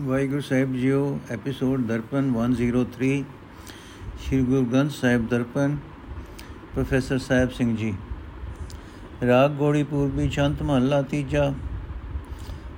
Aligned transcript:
ਵਾਹਿਗੁਰੂ 0.00 0.40
ਸਾਹਿਬ 0.40 0.72
ਜੀਓ 0.72 1.18
episode 1.30 1.80
Darpan 1.86 2.30
103 2.36 3.22
Shri 4.20 4.40
Guru 4.42 4.64
Granth 4.64 4.90
Sahib 4.90 5.26
Darpan, 5.28 5.76
professor 6.74 7.18
Sahib 7.18 7.50
Singh 7.50 7.76
ji. 7.76 7.92
Raag 9.26 9.50
ਗੋੜੀ 9.50 9.82
ਪੂਰਬੀ 9.82 10.28
ਚੰਤ 10.28 10.62
ਮਹੱਲਾ 10.62 11.00
ਤੀਜਾ, 11.02 11.52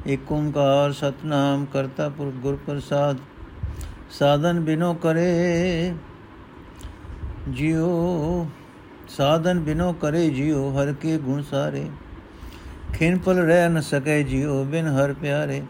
ਏਕ 0.07 0.33
ਓੰਕਾਰ 0.33 0.93
ਸਤਨਾਮ 0.93 1.65
ਕਰਤਾ 1.65 2.09
ਪੁਰਖ 2.09 2.35
ਗੁਰ 2.35 2.57
ਪ੍ਰਸਾਦ, 2.67 3.19
ਸਾਧਨ 4.11 4.61
ਬਿਨੋ 4.61 4.95
ਕਰੇ 4.95 5.95
ਜਿਉ 7.49 8.47
ਸਾਧਨ 9.09 9.61
ਬਿਨੋ 9.61 9.93
ਕਰੇ 9.93 10.29
ਜਿਉ 10.31 10.71
ਹਰ 10.71 10.93
ਕੇ 10.93 11.19
ਗੁਣ 11.19 11.43
ਸਾਰੇ। 11.43 11.89
ਖਿਨ 12.95 13.19
ਪਲ 13.19 13.37
ਰਹਿ 13.37 13.69
ਨ 13.69 13.81
ਸਕੇ 13.81 14.23
ਜਿਉ 14.23 14.65
ਬਿਨ 14.65 14.87
ਹਰ 14.87 15.13
ਪਿਆਰੇ। 15.13 15.63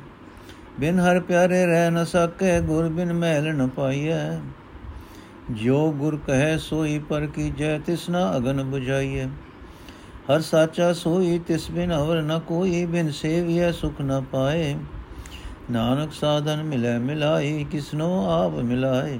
ਬਿਨ 0.80 0.98
ਹਰ 1.00 1.20
ਪਿਆਰੇ 1.20 1.66
ਰਹਿ 1.66 1.90
ਨ 1.90 2.04
ਸਕੇ, 2.04 2.60
ਗੁਰ 2.60 2.88
ਬਿਨ 2.88 3.12
ਮਹਿਲ 3.12 3.56
ਨ 3.56 3.68
ਪਾਈਐ। 3.68 4.40
ਜੋ 5.50 5.92
ਗੁਰ 5.92 6.18
ਕਹੈ 6.26 6.56
ਸੋਈ, 6.56 6.98
ਪਰ 6.98 7.26
ਕੀ 7.26 7.50
ਜੈ 7.50 7.78
ਤਿਸਨਾ 7.78 8.36
ਅਗਨ 8.36 8.60
부ਝਾਈਐ 8.60 9.26
ਹਰ 10.30 10.40
ਸਾਚਾ 10.40 10.92
ਸੋਈ, 10.92 11.38
ਤਿਸ 11.38 11.70
ਬਿਨ 11.70 11.94
ਅਵਰ 11.94 12.22
ਨ 12.22 12.38
ਕੋਈ, 12.38 12.84
ਬਿਨ 12.86 13.10
ਸੇਵਿਐ 13.10 13.72
ਸੁਖ 13.72 14.00
ਨ 14.00 14.24
ਪਾਏ। 14.32 14.76
ਨਾਨਕ 15.70 16.12
ਸਾਧਨ 16.12 16.62
ਮਿਲੈ 16.62 16.98
ਮਿਲਾਈ, 16.98 17.66
ਕਿਸਨੋ 17.70 18.30
ਆਪ 18.30 18.52
ਮਿਲਾਏ। 18.52 19.18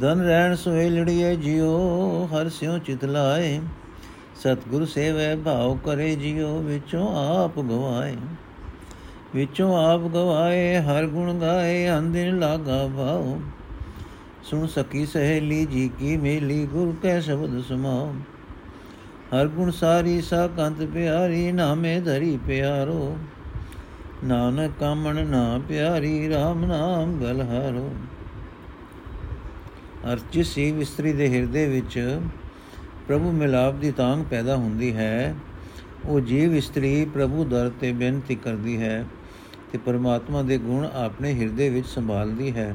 ਧਨ 0.00 0.20
ਰਹਿਣ 0.20 0.54
ਸੋਏ 0.54 0.90
ਲੜੀਏ 0.90 1.36
ਜਿਉ, 1.36 2.28
ਹਰ 2.32 2.48
ਸਿਉ 2.48 2.78
ਚਿਤ 2.78 3.04
ਲਾਏ। 3.04 3.60
ਸਤਿਗੁਰ 4.36 4.86
ਸੇਵੈ 4.86 5.36
ਭਾਉ 5.36 5.74
ਕਰੇ 5.74 6.16
ਜਿਉ, 6.16 6.58
ਵਿੱਚੋਂ 6.58 7.08
ਆਪ 7.42 7.60
ਗਵਾਏ। 7.60 8.16
ਵਿੱਚੋਂ 9.34 9.92
ਆਪ 9.92 10.00
ਗਵਾਏ, 10.00 10.78
ਹਰ 10.78 11.06
ਗੁਣ 11.06 11.38
ਗਾਏ 11.38 11.98
ਅੰਦਿਨ 11.98 12.38
ਲਾਗਾ 12.38 12.86
ਭਾਉ। 12.86 13.40
ਸੁਣ 14.42 14.66
ਸਕੀ 14.66 15.06
ਸਹੇਲੀ 15.06 15.66
ਜੀ 15.66 15.90
ਕੀ 15.98 16.16
ਮੇਲੀ, 16.16 16.66
ਗੁਰ 16.66 16.94
ਕੈ 17.02 17.20
ਸ਼ਬਦ 17.20 17.62
ਸਮਾਉ। 17.62 18.12
ਹਰ 19.36 19.48
ਗੁਣ 19.48 19.70
ਸਾਰੀ 19.70 20.20
ਸਾ 20.20 20.46
ਕੰਤ 20.46 20.84
ਪਿਆਰੀ, 20.84 21.52
ਨਾਮੇ 21.52 22.00
ਧਰੀ 22.00 22.38
ਪਿਆਰੋ। 22.46 23.18
ਨਾਨਕ 24.24 24.70
ਕਾਮਣ 24.80 25.26
ਨਾ 25.26 25.60
ਪਿਆਰੀ 25.68 26.28
RAM 26.28 26.66
ਨਾਮ 26.66 27.18
ਗਲ 27.18 27.40
ਹਾਰੋ। 27.40 27.94
ਅਰਥ 30.12 30.38
ਸੀ 30.44 30.80
ਇਸਤਰੀ 30.80 31.12
ਦੇ 31.12 31.28
ਹਿਰਦੇ 31.28 31.68
ਵਿੱਚ, 31.68 32.20
ਪ੍ਰਭੂ 33.08 33.32
ਮਿਲਾਪ 33.32 33.74
ਦੀ 33.74 33.92
ਤਾਂਗ 33.92 34.18
ਪੈਦਾ 34.30 34.56
ਹੁੰਦੀ 34.56 34.96
ਹੈ। 34.96 35.34
ਉਹ 36.04 36.20
ਜੀਵ 36.20 36.54
ਇਸਤਰੀ 36.54 37.04
ਪ੍ਰਭੂ 37.04 37.44
ਦਰ 37.44 37.70
ਤੇ 37.80 37.92
ਬੇਨਤੀ 37.92 38.34
ਕਰਦੀ 38.34 38.82
ਹੈ। 38.82 39.04
ਤੇ 39.72 39.78
ਪਰਮਾਤਮਾ 39.78 40.42
ਦੇ 40.42 40.58
ਗੁਣ 40.58 40.88
ਆਪਣੇ 40.94 41.34
ਹਿਰਦੇ 41.34 41.70
ਵਿੱਚ 41.70 41.86
ਸੰਭਾਲਦੀ 41.86 42.56
ਹੈ। 42.56 42.74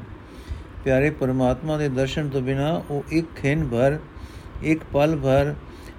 ਪਿਆਰੇ 0.84 1.10
ਪਰਮਾਤਮਾ 1.10 1.78
ਦੇ 1.78 1.90
ਦਰਸ਼ਨ 1.90 2.30
ਤੋਂ 2.30 2.42
ਬਿਨਾ 2.42 2.84
ਉਹ 2.90 3.04
ਇੱਕ 3.10 3.36
ਖਿੰ 3.36 3.68
ਭਰ, 3.68 4.00
ਇੱਕ 4.64 4.82
ਪਲ 4.94 5.16
ਭਰ 5.16 5.56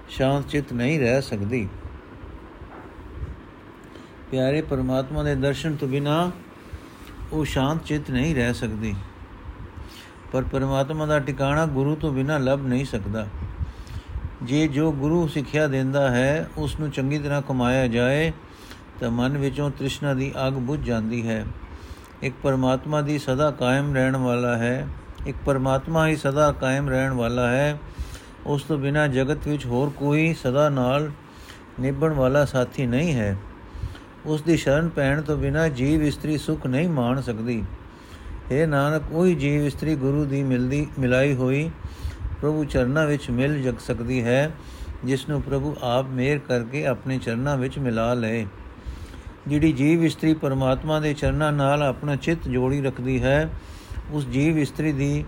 ਸ਼ਾਂਤ 0.09 0.47
ਚਿਤ 0.47 0.73
ਨਹੀਂ 0.73 0.99
ਰਹਿ 0.99 1.21
ਸਕਦੀ। 1.21 1.69
ਪਿਆਰੇ 4.31 4.61
ਪਰਮਾਤਮਾ 4.61 5.23
ਦੇ 5.23 5.35
ਦਰਸ਼ਨ 5.35 5.75
ਤੋਂ 5.75 5.87
ਬਿਨਾ 5.87 6.31
ਉਹ 7.33 7.45
ਸ਼ਾਂਤ 7.45 7.85
ਚਿਤ 7.85 8.11
ਨਹੀਂ 8.11 8.35
ਰਹਿ 8.35 8.53
ਸਕਦੀ। 8.53 8.95
ਪਰ 10.31 10.43
ਪਰਮਾਤਮਾ 10.43 11.05
ਦਾ 11.05 11.19
ਟਿਕਾਣਾ 11.19 11.65
ਗੁਰੂ 11.65 11.95
ਤੋਂ 11.95 12.13
ਬਿਨਾ 12.13 12.37
ਲੱਭ 12.37 12.61
ਨਹੀਂ 12.61 12.85
ਸਕਦਾ। 12.85 13.27
ਜੇ 14.43 14.67
ਜੋ 14.67 14.91
ਗੁਰੂ 14.91 15.27
ਸਿੱਖਿਆ 15.27 15.67
ਦਿੰਦਾ 15.67 16.11
ਹੈ 16.11 16.49
ਉਸ 16.57 16.79
ਨੂੰ 16.79 16.91
ਚੰਗੀ 16.91 17.19
ਤਰ੍ਹਾਂ 17.19 17.41
ਕਮਾਇਆ 17.41 17.87
ਜਾਏ 17.87 18.31
ਤਾਂ 18.99 19.11
ਮਨ 19.11 19.37
ਵਿੱਚੋਂ 19.37 19.69
ਤ੍ਰਿਸ਼ਨਾ 19.69 20.13
ਦੀ 20.13 20.31
ਅੱਗ 20.47 20.53
ਬੁਝ 20.53 20.79
ਜਾਂਦੀ 20.79 21.27
ਹੈ। 21.27 21.45
ਇੱਕ 22.21 22.35
ਪਰਮਾਤਮਾ 22.43 23.01
ਦੀ 23.01 23.19
ਸਦਾ 23.19 23.51
ਕਾਇਮ 23.51 23.93
ਰਹਿਣ 23.93 24.17
ਵਾਲਾ 24.17 24.57
ਹੈ। 24.57 24.87
ਇੱਕ 25.27 25.37
ਪਰਮਾਤਮਾ 25.45 26.07
ਹੀ 26.07 26.15
ਸਦਾ 26.15 26.51
ਕਾਇਮ 26.51 26.89
ਰਹਿਣ 26.89 27.13
ਵਾਲਾ 27.13 27.49
ਹੈ। 27.49 27.79
ਉਸ 28.45 28.63
ਤੋਂ 28.63 28.77
ਬਿਨਾ 28.77 29.07
ਜਗਤ 29.07 29.47
ਵਿੱਚ 29.47 29.65
ਹੋਰ 29.65 29.89
ਕੋਈ 29.89 30.33
ਸਦਾ 30.33 30.69
ਨਾਲ 30.69 31.11
ਨਿਭਣ 31.79 32.13
ਵਾਲਾ 32.13 32.45
ਸਾਥੀ 32.45 32.85
ਨਹੀਂ 32.85 33.13
ਹੈ। 33.13 33.37
ਉਸ 34.25 34.41
ਦੀ 34.41 34.57
ਸ਼ਰਨ 34.57 34.89
ਪੈਣ 34.89 35.21
ਤੋਂ 35.21 35.37
ਬਿਨਾ 35.37 35.67
ਜੀਵ 35.67 36.03
ਇਸਤਰੀ 36.03 36.37
ਸੁਖ 36.37 36.67
ਨਹੀਂ 36.67 36.89
ਮਾਣ 36.89 37.21
ਸਕਦੀ। 37.21 37.63
ਹੈ 38.51 38.65
ਨਾਨਕ, 38.67 39.03
ਉਹੀ 39.11 39.35
ਜੀਵ 39.35 39.61
ਇਸਤਰੀ 39.61 39.95
ਗੁਰੂ 39.95 40.25
ਦੀ 40.25 40.43
ਮਿਲਦੀ, 40.43 40.87
ਮਿਲਾਈ 40.99 41.33
ਹੋਈ 41.33 41.71
ਪ੍ਰਭੂ 42.41 42.63
ਚਰਨਾਂ 42.63 43.05
ਵਿੱਚ 43.05 43.29
ਮਿਲ 43.29 43.61
ਜਗ 43.61 43.75
ਸਕਦੀ 43.79 44.23
ਹੈ 44.23 44.51
ਜਿਸ 45.05 45.29
ਨੂੰ 45.29 45.41
ਪ੍ਰਭੂ 45.41 45.75
ਆਪ 45.81 46.05
ਮੇਰ 46.05 46.39
ਕਰਕੇ 46.39 46.85
ਆਪਣੇ 46.85 47.17
ਚਰਨਾਂ 47.17 47.57
ਵਿੱਚ 47.57 47.79
ਮਿਲਾ 47.79 48.13
ਲਏ। 48.13 48.45
ਜਿਹੜੀ 49.47 49.71
ਜੀਵ 49.71 50.05
ਇਸਤਰੀ 50.05 50.33
ਪਰਮਾਤਮਾ 50.33 50.99
ਦੇ 50.99 51.13
ਚਰਨਾਂ 51.13 51.51
ਨਾਲ 51.51 51.83
ਆਪਣਾ 51.83 52.15
ਚਿੱਤ 52.15 52.47
ਜੋੜੀ 52.47 52.81
ਰੱਖਦੀ 52.81 53.23
ਹੈ, 53.23 53.49
ਉਸ 54.11 54.27
ਜੀਵ 54.27 54.59
ਇਸਤਰੀ 54.59 54.91
ਦੀ 54.91 55.25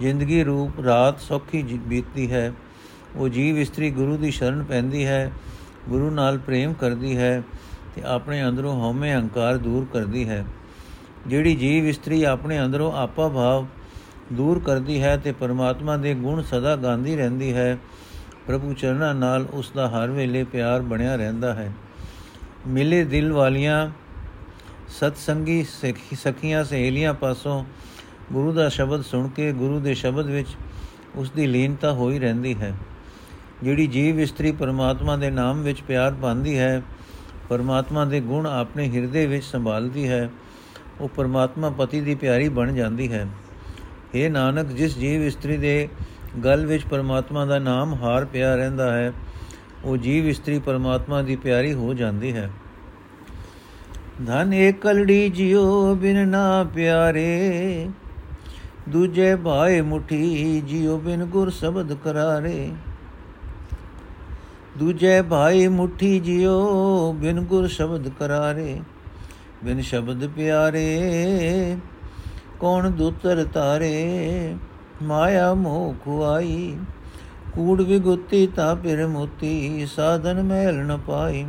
ਜ਼ਿੰਦਗੀ 0.00 0.44
ਰੂਪ 0.44 0.80
ਰਾਤ 0.80 1.20
ਸੌਖੀ 1.20 1.62
ਬੀਤਦੀ 1.62 2.32
ਹੈ। 2.32 2.52
ਉਹ 3.16 3.28
ਜੀਵ 3.28 3.58
ਇਸਤਰੀ 3.58 3.90
ਗੁਰੂ 3.90 4.16
ਦੀ 4.16 4.30
ਸ਼ਰਨ 4.30 4.64
ਪੈਂਦੀ 4.64 5.06
ਹੈ, 5.06 5.32
ਗੁਰੂ 5.88 6.10
ਨਾਲ 6.10 6.38
ਪ੍ਰੇਮ 6.38 6.72
ਕਰਦੀ 6.72 7.16
ਹੈ 7.16 7.42
ਤੇ 7.94 8.02
ਆਪਣੇ 8.04 8.44
ਅੰਦਰੋਂ 8.44 8.80
ਹਉਮੈ 8.80 9.14
ਹੰਕਾਰ 9.14 9.56
ਦੂਰ 9.56 9.86
ਕਰਦੀ 9.92 10.28
ਹੈ। 10.28 10.44
ਜਿਹੜੀ 11.26 11.56
ਜੀਵ 11.56 11.86
ਇਸਤਰੀ 11.86 12.22
ਆਪਣੇ 12.22 12.64
ਅੰਦਰੋਂ 12.64 12.92
ਆਪਾ 12.92 13.28
ਭਾਵ 13.28 13.66
ਦੂਰ 14.32 14.60
ਕਰਦੀ 14.60 15.02
ਹੈ 15.02 15.16
ਤੇ 15.16 15.32
ਪਰਮਾਤਮਾ 15.32 15.96
ਦੇ 15.96 16.14
ਗੁਣ 16.14 16.42
ਸਦਾ 16.42 16.76
ਗਾਉਂਦੀ 16.76 17.16
ਰਹਿੰਦੀ 17.16 17.52
ਹੈ, 17.52 17.78
ਪ੍ਰਭੂ 18.46 18.72
ਚਰਨਾਂ 18.72 19.14
ਨਾਲ 19.14 19.46
ਉਸ 19.52 19.72
ਦਾ 19.76 19.88
ਹਰ 19.88 20.10
ਵੇਲੇ 20.10 20.44
ਪਿਆਰ 20.44 20.82
ਬਣਿਆ 20.82 21.16
ਰਹਿੰਦਾ 21.16 21.54
ਹੈ। 21.54 21.72
ਮਿਲੇ 22.66 23.04
ਦਿਲ 23.04 23.32
ਵਾਲੀਆਂ 23.32 23.90
ਸਤਸੰਗੀ 24.88 25.66
ਸਖੀਆਂ 26.14 26.64
ਸਹੇਲੀਆਂ 26.64 27.14
ਪਾਸੋਂ 27.14 27.64
ਗੁਰੂ 28.32 28.52
ਦਾ 28.52 28.68
ਸ਼ਬਦ 28.68 29.02
ਸੁਣ 29.02 29.28
ਕੇ 29.28 29.52
ਗੁਰੂ 29.52 29.80
ਦੇ 29.80 29.94
ਸ਼ਬਦ 29.94 30.26
ਵਿੱਚ 30.26 30.48
ਉਸ 31.14 31.30
ਦੀ 31.30 31.46
ਲੀਨਤਾ 31.46 31.92
ਹੋਈ 31.92 32.18
ਰਹਿੰਦੀ 32.18 32.54
ਹੈ। 32.54 32.72
ਜਿਹੜੀ 33.62 33.86
ਜੀਵ 33.86 34.20
ਇਸਤਰੀ 34.20 34.52
ਪਰਮਾਤਮਾ 34.52 35.16
ਦੇ 35.16 35.30
ਨਾਮ 35.30 35.62
ਵਿੱਚ 35.62 35.82
ਪਿਆਰ 35.82 36.14
ਪਾਉਂਦੀ 36.22 36.58
ਹੈ, 36.58 36.82
ਪਰਮਾਤਮਾ 37.48 38.04
ਦੇ 38.04 38.20
ਗੁਣ 38.20 38.46
ਆਪਣੇ 38.46 38.90
ਹਿਰਦੇ 38.90 39.26
ਵਿੱਚ 39.26 39.44
ਸੰਭਾਲਦੀ 39.44 40.08
ਹੈ, 40.08 40.30
ਉਹ 41.00 41.08
ਪਰਮਾਤਮਾ 41.08 41.70
ਪਤੀ 41.70 42.00
ਦੀ 42.00 42.14
ਪਿਆਰੀ 42.14 42.48
ਬਣ 42.48 42.72
ਜਾਂਦੀ 42.72 43.12
ਹੈ। 43.12 43.26
ਇਹ 44.14 44.30
ਨਾਨਕ, 44.30 44.66
ਜਿਸ 44.66 44.98
ਜੀਵ 44.98 45.22
ਇਸਤਰੀ 45.22 45.56
ਦੇ 45.56 45.88
ਗਲ 46.44 46.66
ਵਿੱਚ 46.66 46.86
ਪਰਮਾਤਮਾ 46.86 47.44
ਦਾ 47.44 47.58
ਨਾਮ 47.58 47.94
ਹਾਰ 47.94 48.24
ਪਿਆ 48.24 48.56
ਰਹਿੰਦਾ 48.56 48.92
ਹੈ 48.92 49.12
ਉਹ 49.84 49.96
ਜੀਵ 49.96 50.28
ਇਸਤਰੀ 50.28 50.58
ਪਰਮਾਤਮਾ 50.58 51.22
ਦੀ 51.22 51.36
ਪਿਆਰੀ 51.36 51.72
ਹੋ 51.72 51.94
ਜਾਂਦੀ 51.94 52.32
ਹੈ। 52.32 52.50
ਧਨ 54.26 54.54
ਏਕਲੜੀ 54.54 55.28
ਜਿਉ 55.28 55.94
ਬਿਨ 55.94 56.28
ਨਾ 56.28 56.64
ਪਿਆਰੇ, 56.74 57.88
ਦੂਜੇ 58.88 59.36
ਭਾਏ 59.36 59.80
ਮੁਠੀ 59.80 60.60
ਜਿਉ 60.60 60.98
ਬਿਨ 60.98 61.24
ਗੁਰ 61.24 61.50
ਸ਼ਬਦ 61.50 61.94
ਕਰਾਰੇ। 61.94 62.72
ਦੂਜੇ 64.78 65.22
ਭਾਈ 65.22 65.66
ਮੁਠੀ 65.68 66.20
ਜਿਉ 66.20 67.12
ਬਿਨ 67.12 67.40
ਗੁਰ 67.40 67.66
ਸ਼ਬਦ 67.66 68.08
ਕਰਾਰੇ। 68.08 68.80
ਬਿਨ 69.64 69.80
ਸ਼ਬਦ 69.80 70.28
ਪਿਆਰੇ 70.28 71.76
ਕੌਣ 72.60 72.90
ਦੁਤਰ 72.90 73.44
ਤਾਰੇ, 73.44 74.56
ਮਾਇਆ 75.02 75.54
ਮੋਹ 75.54 75.94
ਖੁਆਈ 76.04 76.76
ਕੂੜ 77.54 77.82
ਵਿਗੁੱਤੀ 77.82 78.46
ਤਾ 78.46 78.74
ਪਿਰ 78.74 79.06
ਮੋਤੀ, 79.06 79.86
ਸਾਧਨ 79.86 80.42
ਮਹਿਲ 80.42 80.74
ਨ 80.74 80.98
ਪਾਈ। 81.06 81.46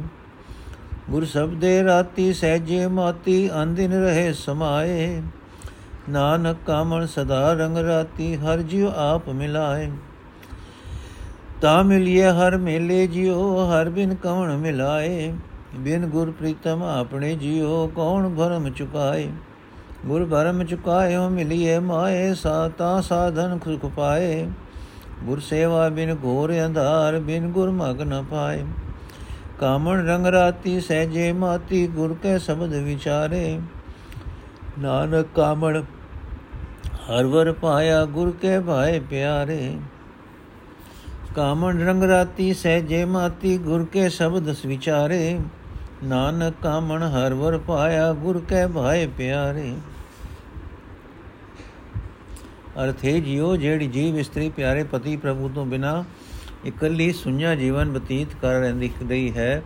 ਗੁਰ 1.10 1.26
ਸਬਦੇ 1.26 1.84
ਰਾਤੀ 1.84 2.34
ਸਹਿਜੇ 2.34 2.88
ਮਾਤੀ 2.88 3.50
ਅੰਦਿਨ 3.64 3.94
ਰਹੇ 3.94 4.34
ਸਮਾਏ। 4.34 5.22
ਨਾਨਕ 6.10 6.58
ਕਾਮਣ 6.68 7.06
ਸਦਾ 7.06 7.54
ਰੰਗ 7.54 7.78
ਰਾਤੀ, 7.78 8.36
ਹਰ 8.36 8.58
ਜਿਉ 8.58 8.92
ਆਪ 8.96 9.30
ਮਿਲਾਏ। 9.30 9.92
ਤਾ 11.62 11.82
ਮਿਲਿਏ 11.82 12.26
ਹਰ 12.26 12.58
ਮੇਲੇ 12.58 13.08
ਜਿਉ, 13.08 13.58
ਹਰ 13.58 13.90
ਬਿਨ 13.90 14.16
ਕਵਣ 14.16 14.58
ਮਿਲਾਏ। 14.58 15.34
ਬਿਨ 15.76 16.06
ਗੁਰ 16.06 16.32
ਪ੍ਰੀਤਮ 16.32 16.84
ਆਪਣੇ 16.84 17.36
ਜਿਉ, 17.36 17.88
ਕੌਣ 17.88 18.30
ਭਰਮ 18.30 18.70
ਚੁਕਾਏ? 18.70 19.28
ਗੁਰ 20.06 20.26
ਭਰਮ 20.26 20.64
ਚੁਕਾਇਓ 20.64 21.30
ਮਿਲਿਏ 21.30 21.80
ਮਾਏ 21.80 22.34
ਸਾਤਾ 22.34 23.02
ਸਾਧਨ 23.02 23.60
ਖੁਖ 23.60 23.92
ਪਾਏ। 23.92 24.48
ਗੁਰ 25.26 25.40
ਸੇਵਾ 25.40 25.90
ਬਿਨ 25.90 26.16
ਘੋਰ 26.24 26.54
ਅੰਧਾਰ, 26.66 27.20
ਬਿਨ 27.20 27.52
ਗੁਰ 27.52 27.72
ਮਗ 27.72 28.02
ਨ 28.02 28.24
ਪਾਏ। 28.32 28.64
ਕਾਮਣ 29.60 30.06
ਰੰਗ 30.08 30.28
ਰਾਤੀ 30.28 30.80
ਸਹਿਜੇ 30.82 31.32
ਮਾਤੀ, 31.34 31.88
ਗੁਰ 31.88 32.16
ਕੇ 32.24 32.40
ਸ਼ਬਦ 32.40 32.74
ਵਿਚਾਰੇ। 32.74 33.60
ਨਾਨਕ 34.80 35.28
ਕਾਮਣ 35.36 35.82
ਹਰ 37.10 37.26
ਵਰ 37.26 37.52
ਪਾਇਆ, 37.52 38.06
ਗੁਰ 38.06 38.32
ਕੇ 38.42 38.60
ਭਾਏ 38.60 39.00
ਪਿਆਰੇ। 39.00 39.78
ਕਾਮਣ 41.36 41.80
ਰੰਗ 41.80 42.04
ਰਾਤੀ 42.04 42.54
ਸਹਿਜੇ 42.54 43.06
ਮਾਤੀ, 43.06 43.58
ਗੁਰ 43.58 43.86
ਕੇ 43.86 44.10
ਸ਼ਬਦ 44.10 44.56
ਵਿਚਾਰੇ 44.66 45.40
ਨਾਨਕ 46.04 46.54
ਕਾਮਣ 46.64 47.04
ਹਰ 47.04 47.34
ਵਰ 47.34 47.58
ਪਾਇਆ, 47.58 48.14
ਗੁਰ 48.14 48.42
ਕੇ 48.50 48.68
ਭਾਏ 48.68 49.08
ਪਿਆਰੇ। 49.08 49.74
ਅਰਥੇ 52.84 53.20
ਜਿਉ 53.20 53.56
ਜਿਹੜੀ 53.56 53.88
ਜੀਵ 53.88 54.20
ਇਸਤਰੀ 54.20 54.50
ਪਿਆਰੇ 54.50 54.84
ਪਤੀ 54.84 55.18
ਪ੍ਰਭੂ 55.18 55.52
ਤੋਂ 55.56 55.66
ਬਿਨਾ 55.66 56.04
ਇਕੱਲੀ 56.66 57.14
ਸੁඤਾ 57.14 57.56
ਜੀਵਨ 57.56 57.92
ਬਤੀਤ 57.92 58.28
ਕਰ 58.42 58.60
ਰਹਿੰਦੀ 58.60 58.92
ਰਹੀ 59.10 59.34
ਹੈ, 59.34 59.62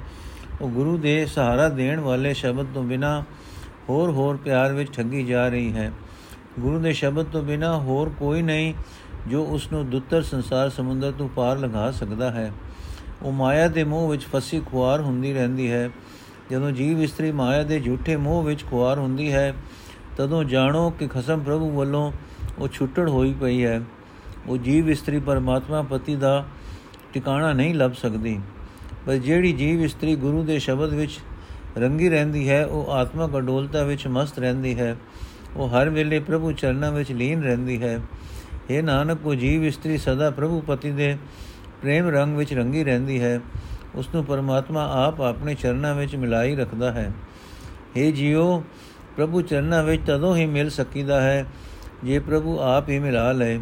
ਉਹ 0.62 0.70
ਗੁਰੂ 0.70 0.98
ਦੇ 0.98 1.26
ਸਹਾਰਾ 1.26 1.70
ਦੇਣ 1.70 2.00
ਵਾਲੇ 2.00 2.34
ਸ਼ਬਦ 2.34 2.68
ਤੋਂ 2.74 2.84
ਬਿਨਾ 2.84 3.24
ਹੋਰ 3.90 4.12
ਹੋਰ 4.12 4.38
ਪਿਆਰ 4.38 4.74
ਵਿੱਚ 4.74 4.96
ਠੱਗੀ 4.96 5.24
ਜਾ 5.24 5.48
ਰਹੀ 5.50 5.74
ਹੈ। 5.74 5.92
ਗੁਰੂ 6.60 6.80
ਦੇ 6.80 6.94
ਸ਼ਬਦ 6.94 7.26
ਤੋਂ 7.26 7.44
ਬਿਨਾ 7.44 7.78
ਹੋਰ 7.78 8.10
ਕੋਈ 8.10 8.42
ਨਹੀਂ 8.42 8.74
ਜੋ 9.28 9.44
ਉਸ 9.44 9.72
ਨੂੰ 9.72 9.90
ਦੁੱਤਰ 9.90 10.22
ਸੰਸਾਰ 10.22 10.70
ਸਮੁੰਦਰ 10.70 11.12
ਤੋਂ 11.12 11.30
ਪਾਰ 11.30 11.58
ਲੰਘਾ 11.58 11.92
ਸਕਦਾ 11.92 12.32
ਹੈ। 12.32 12.52
ਉਹ 13.22 13.32
ਮਾਇਆ 13.32 13.68
ਦੇ 13.68 13.84
ਮੋਹ 13.84 14.10
ਵਿੱਚ 14.10 14.24
ਫਸੀ 14.24 14.60
ਖੁਆਰ 14.60 15.02
ਹੁੰਦੀ 15.02 15.34
ਰਹਿੰਦੀ 15.34 15.72
ਹੈ। 15.72 15.90
ਜਦੋਂ 16.52 16.72
ਜੀਵ 16.72 17.02
ਇਸਤਰੀ 17.02 17.32
ਮਾਇਆ 17.32 17.64
ਦੇ 17.64 17.80
ਝੂਠੇ 17.80 18.16
ਮੋਹ 18.16 18.44
ਵਿੱਚ 18.44 18.66
ਖੁਆਰ 18.66 19.00
ਹੁੰਦੀ 19.00 19.32
ਹੈ, 19.32 19.54
ਤਦੋਂ 20.18 20.44
ਜਾਣੋ 20.44 20.90
ਕਿ 20.90 21.08
ਖਸਮ 21.08 21.40
ਪ੍ਰਭੂ 21.40 21.70
ਵੱਲੋਂ 21.70 22.12
ਉਹ 22.60 22.68
ਛੁੱਟੜ 22.68 23.10
ਹੋਈ 23.10 23.34
ਪਈ 23.34 23.66
ਹੈ। 23.66 23.82
ਉਹ 24.48 24.58
ਜੀਵ 24.58 24.90
ਇਸਤਰੀ 24.90 25.20
ਪਰਮਾਤਮਾ 25.20 25.82
ਪਤੀ 25.82 26.16
ਦਾ 26.16 26.46
ਟਿਕਾਣਾ 27.14 27.54
ਨਹੀਂ 27.54 27.76
ਲੱਭ 27.76 27.92
ਸਕਦੀ। 27.92 28.40
ਪਰ 29.06 29.14
ਜਿਹੜੀ 29.14 29.54
ਜੀਵ 29.54 29.82
ਇਸਤਰੀ 29.82 30.16
ਗੁਰੂ 30.16 30.44
ਦੇ 30.44 30.60
ਸ਼ਬਦ 30.60 30.94
ਵਿੱਚ 30.94 31.20
ਰੰਗੀ 31.78 32.10
ਰਹਿੰਦੀ 32.10 32.50
ਹੈ, 32.50 32.66
ਉਹ 32.66 32.92
ਆਤਮਕ 32.92 33.38
ਅਡੋਲਤਾ 33.38 33.84
ਵਿੱਚ 33.84 34.08
ਮਸਤ 34.08 34.40
ਰਹਿੰਦੀ 34.40 34.80
ਹੈ। 34.80 34.98
ਉਹ 35.56 35.70
ਹਰ 35.70 35.90
ਵੇਲੇ 35.90 36.20
ਪ੍ਰਭੂ 36.20 36.52
ਚਰਨਾਂ 36.52 36.92
ਵਿੱਚ 36.92 37.12
ਲੀਨ 37.12 37.44
ਰਹਿੰਦੀ 37.44 37.82
ਹੈ। 37.82 38.00
ਇਹ 38.70 38.84
ਨਾਨਕ, 38.84 39.26
ਉਹ 39.26 39.36
ਜੀਵ 39.36 39.66
ਇਸਤਰੀ 39.66 39.98
ਸਦਾ 39.98 40.30
ਪ੍ਰਭੂ 40.30 40.62
ਪਤੀ 40.62 40.92
ਦੇ 40.92 41.18
ਪ੍ਰੇਮ 41.82 42.08
ਰੰਗ 42.08 42.38
ਵਿੱਚ 42.38 42.54
ਰੰਗੀ 42.54 42.84
ਰਹਿੰਦੀ 42.84 43.22
ਹੈ। 43.22 43.40
ਉਸ 43.96 44.10
ਨੂੰ 44.16 44.26
ਪਰਮਾਤਮਾ 44.26 45.08
ਆਪ 45.08 45.22
ਆਪਣੇ 45.22 45.56
ਚਰਨਾਂ 45.56 45.96
ਵਿੱਚ 45.96 46.16
ਮਿਲਾਈ 46.16 46.56
ਰੱਖਦਾ 46.56 46.92
ਹੈ। 46.92 47.12
हे 47.98 48.12
ਜੀਓ, 48.12 48.64
ਪ੍ਰਭੂ 49.16 49.42
ਚਰਨਾਂ 49.42 49.84
ਵਿੱਚ 49.84 50.02
ਤਦੋਂ 50.08 50.36
ਹੀ 50.36 50.46
ਮਿਲ 50.46 50.70
ਸਕੀਦਾ 50.70 51.22
ਹੈ 51.22 51.46
ਜੇ 52.05 52.19
ਪ੍ਰਭੂ 52.19 52.59
ਆਪ 52.61 52.89
ਹੀ 52.89 52.99
ਮਿਲਾ 52.99 53.31
ਲਏ 53.33 53.59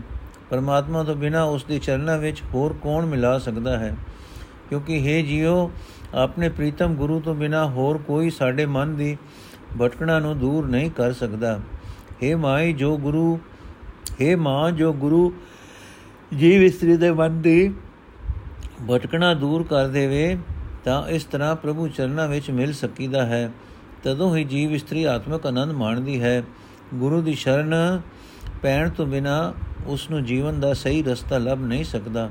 ਪਰਮਾਤਮਾ 0.51 1.03
ਤੋਂ 1.05 1.15
ਬਿਨਾ 1.17 1.43
ਉਸ 1.45 1.65
ਦੇ 1.65 1.79
ਚਰਨਾਂ 1.79 2.19
ਵਿੱਚ 2.19 2.43
ਹੋਰ 2.55 2.75
ਕੌਣ 2.83 3.07
ਮਿਲਾ 3.07 3.39
ਸਕਦਾ 3.39 3.79
ਹੈ 3.79 3.95
ਕਿਉਂਕਿ 4.69 4.99
हे 4.99 5.23
ਜੀਓ 5.27 5.71
ਆਪਣੇ 6.15 6.49
ਪ੍ਰੀਤਮ 6.49 6.95
ਗੁਰੂ 6.95 7.21
ਤੋਂ 7.21 7.35
ਬਿਨਾ 7.35 7.65
ਹੋਰ 7.67 7.99
ਕੋਈ 7.99 8.31
ਸਾਡੇ 8.31 8.67
ਮਨ 8.67 8.95
ਦੀ 8.97 9.17
ਭਟਕਣਾ 9.79 10.19
ਨੂੰ 10.19 10.39
ਦੂਰ 10.39 10.67
ਨਹੀਂ 10.67 10.91
ਕਰ 10.91 11.13
ਸਕਦਾ 11.13 11.59
हे 12.23 12.37
ਮਾਈ 12.39 12.73
ਜੋ 12.73 12.97
ਗੁਰੂ 12.99 13.39
हे 14.13 14.37
ਮਾਂ 14.39 14.71
ਜੋ 14.73 14.93
ਗੁਰੂ 14.93 15.33
ਜੀਵ 16.35 16.63
ਇਸਤਰੀ 16.63 16.97
ਦੇ 16.97 17.11
ਮਨ 17.13 17.41
ਦੀ 17.43 17.73
ਭਟਕਣਾ 18.87 19.33
ਦੂਰ 19.35 19.63
ਕਰ 19.63 19.89
ਦੇਵੇ 19.89 20.37
ਤਾਂ 20.85 21.03
ਇਸ 21.09 21.25
ਤਰ੍ਹਾਂ 21.25 21.55
ਪ੍ਰਭੂ 21.57 21.89
ਚਰਨਾਂ 21.89 22.29
ਵਿੱਚ 22.29 22.51
ਮਿਲ 22.51 22.73
ਸਕੀਦਾ 22.73 23.25
ਹੈ 23.27 23.51
ਤਦੋਂ 24.05 24.35
ਹੀ 24.37 24.45
ਜੀਵ 24.45 24.73
ਇਸਤਰੀ 24.73 25.05
ਆਤਮਿਕ 25.05 25.47
ਆਨੰਦ 25.47 25.73
ਮਾਣਦੀ 25.73 26.21
ਹੈ 26.21 26.43
ਗੁਰੂ 26.95 27.21
ਦੀ 27.23 27.35
ਸ਼ਰਨ 27.35 28.01
ਪੈਣ 28.66 28.90
ਤੋਂ 28.90 29.06
ਬਿਨਾ 29.06 29.54
ਉਸ 29.86 30.10
ਨੂੰ 30.10 30.24
ਜੀਵਨ 30.26 30.60
ਦਾ 30.60 30.74
ਸਹੀ 30.74 31.04
ਰਸਤਾ 31.04 31.38
ਲੱਭ 31.38 31.60
ਨਹੀਂ 31.62 31.84
ਸਕਦਾ। 31.84 32.30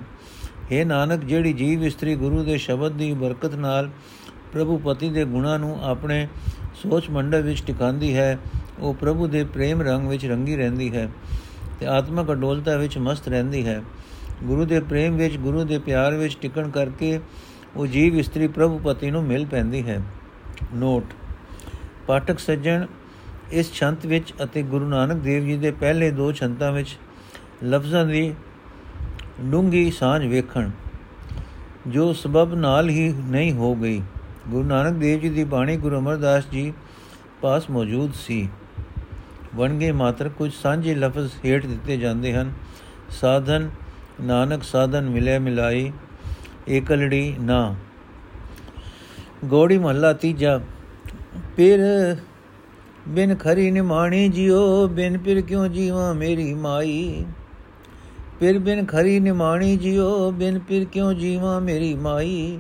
हे 0.62 0.86
ਨਾਨਕ, 0.86 1.24
ਜਿਹੜੀ 1.24 1.52
ਜੀਵ 1.52 1.84
ਇਸਤਰੀ 1.84 2.14
ਗੁਰੂ 2.14 2.42
ਦੇ 2.44 2.56
ਸ਼ਬਦ 2.58 2.92
ਦੀ 2.92 3.12
ਬਰਕਤ 3.12 3.54
ਨਾਲ 3.54 3.90
ਪ੍ਰਭੂ 4.52 4.78
ਪਤੀ 4.78 5.08
ਦੇ 5.08 5.24
ਗੁਣਾਂ 5.24 5.58
ਨੂੰ 5.58 5.78
ਆਪਣੇ 5.84 6.28
ਸੋਚ 6.74 7.10
ਮੰਡਲ 7.10 7.42
ਵਿੱਚ 7.42 7.62
ਟਿਕਾਉਂਦੀ 7.66 8.16
ਹੈ, 8.16 8.38
ਉਹ 8.78 8.94
ਪ੍ਰਭੂ 8.94 9.26
ਦੇ 9.26 9.44
ਪ੍ਰੇਮ 9.44 9.82
ਰੰਗ 9.82 10.08
ਵਿੱਚ 10.08 10.26
ਰੰਗੀ 10.26 10.56
ਰਹਿੰਦੀ 10.56 10.96
ਹੈ 10.96 11.08
ਤੇ 11.80 11.86
ਆਤਮਕ 11.86 12.32
ਅਡੋਲਤਾ 12.32 12.76
ਵਿੱਚ 12.76 12.98
ਮਸਤ 12.98 13.28
ਰਹਿੰਦੀ 13.28 13.66
ਹੈ। 13.66 13.82
ਗੁਰੂ 14.44 14.64
ਦੇ 14.64 14.80
ਪ੍ਰੇਮ 14.80 15.16
ਵਿੱਚ, 15.16 15.36
ਗੁਰੂ 15.36 15.64
ਦੇ 15.64 15.78
ਪਿਆਰ 15.78 16.14
ਵਿੱਚ 16.14 16.38
ਟਿਕਣ 16.40 16.70
ਕਰਕੇ 16.70 17.20
ਉਹ 17.76 17.86
ਜੀਵ 17.86 18.18
ਇਸਤਰੀ 18.18 18.48
ਪ੍ਰਭੂ 18.48 18.78
ਪਤੀ 18.78 19.10
ਨੂੰ 19.10 19.24
ਮਿਲ 19.24 19.46
ਪੈਂਦੀ 19.46 19.86
ਹੈ। 19.88 20.00
ਨੋਟ 20.74 21.04
ਪਾਠਕ 22.06 22.38
ਸੱਜਣ 22.38 22.86
ਇਸ 23.52 23.72
ਛੰਤ 23.72 24.06
ਵਿੱਚ 24.06 24.32
ਅਤੇ 24.44 24.62
ਗੁਰੂ 24.62 24.88
ਨਾਨਕ 24.88 25.16
ਦੇਵ 25.16 25.44
ਜੀ 25.44 25.56
ਦੇ 25.56 25.70
ਪਹਿਲੇ 25.70 26.10
ਦੋ 26.10 26.32
ਛੰਤਾਂ 26.32 26.72
ਵਿੱਚ 26.72 26.96
ਲਫ਼ਜ਼ਾਂ 27.64 28.04
ਦੀ 28.06 28.34
ਡੂੰਗੀ 29.40 29.90
ਸਾਂਝ 29.90 30.26
ਵੇਖਣ, 30.26 30.70
ਜੋ 31.88 32.12
ਸਬਬ 32.12 32.54
ਨਾਲ 32.54 32.88
ਹੀ 32.88 33.12
ਨਹੀਂ 33.26 33.52
ਹੋ 33.52 33.74
ਗਈ। 33.74 34.02
ਗੁਰੂ 34.48 34.64
ਨਾਨਕ 34.64 34.92
ਦੇਵ 34.92 35.20
ਜੀ 35.20 35.28
ਦੀ 35.28 35.44
ਬਾਣੀ 35.44 35.76
ਗੁਰੂ 35.76 35.98
ਅਮਰਦਾਸ 35.98 36.44
ਜੀ 36.52 36.72
ਪਾਸ 37.40 37.70
ਮੌਜੂਦ 37.70 38.14
ਸੀ। 38.14 38.48
ਵਣਗੇ 39.54 39.92
ਮਾਤਰ 39.92 40.28
ਕੁਝ 40.28 40.52
ਸਾਂਝੇ 40.52 40.94
ਲਫ਼ਜ਼ 40.94 41.32
ਹੇਠ 41.44 41.66
ਦਿੱਤੇ 41.66 41.96
ਜਾਂਦੇ 41.96 42.34
ਹਨ। 42.34 42.52
ਸਾਧਨ, 43.10 43.70
ਨਾਨਕ 44.20 44.62
ਸਾਧਨ 44.62 45.08
ਮਿਲੇ 45.08 45.38
ਮਿਲਾਈ, 45.38 45.92
ਏਕਲੜੀ 46.68 47.34
ਨਾ। 47.40 47.74
ਗੋੜੀ 49.44 49.78
ਮਹੱਲਾ 49.78 50.12
ਤੀਜਾ 50.12 50.60
ਫਿਰ 51.56 51.80
ਬਿਨ 53.08 53.34
ਖਰੀ 53.34 53.70
ਨਿਮਾਣੀ 53.70 54.28
ਜਿਉ, 54.28 54.88
ਬਿਨ 54.88 55.18
ਫਿਰ 55.18 55.40
ਕਿਉ 55.40 55.66
ਜੀਵਾ 55.66 56.12
ਮੇਰੀ 56.12 56.54
ਮਾਈ? 56.54 57.24
ਫਿਰ 58.40 58.58
ਬਿਨ 58.58 58.84
ਖਰੀ 58.84 59.20
ਨਿਮਾਣੀ 59.20 59.76
ਜਿਉ, 59.76 60.30
ਬਿਨ 60.30 60.60
ਫਿਰ 60.68 60.84
ਕਿਉ 60.84 61.12
ਜੀਵਾ 61.12 61.58
ਮੇਰੀ 61.58 61.94
ਮਾਈ? 61.94 62.58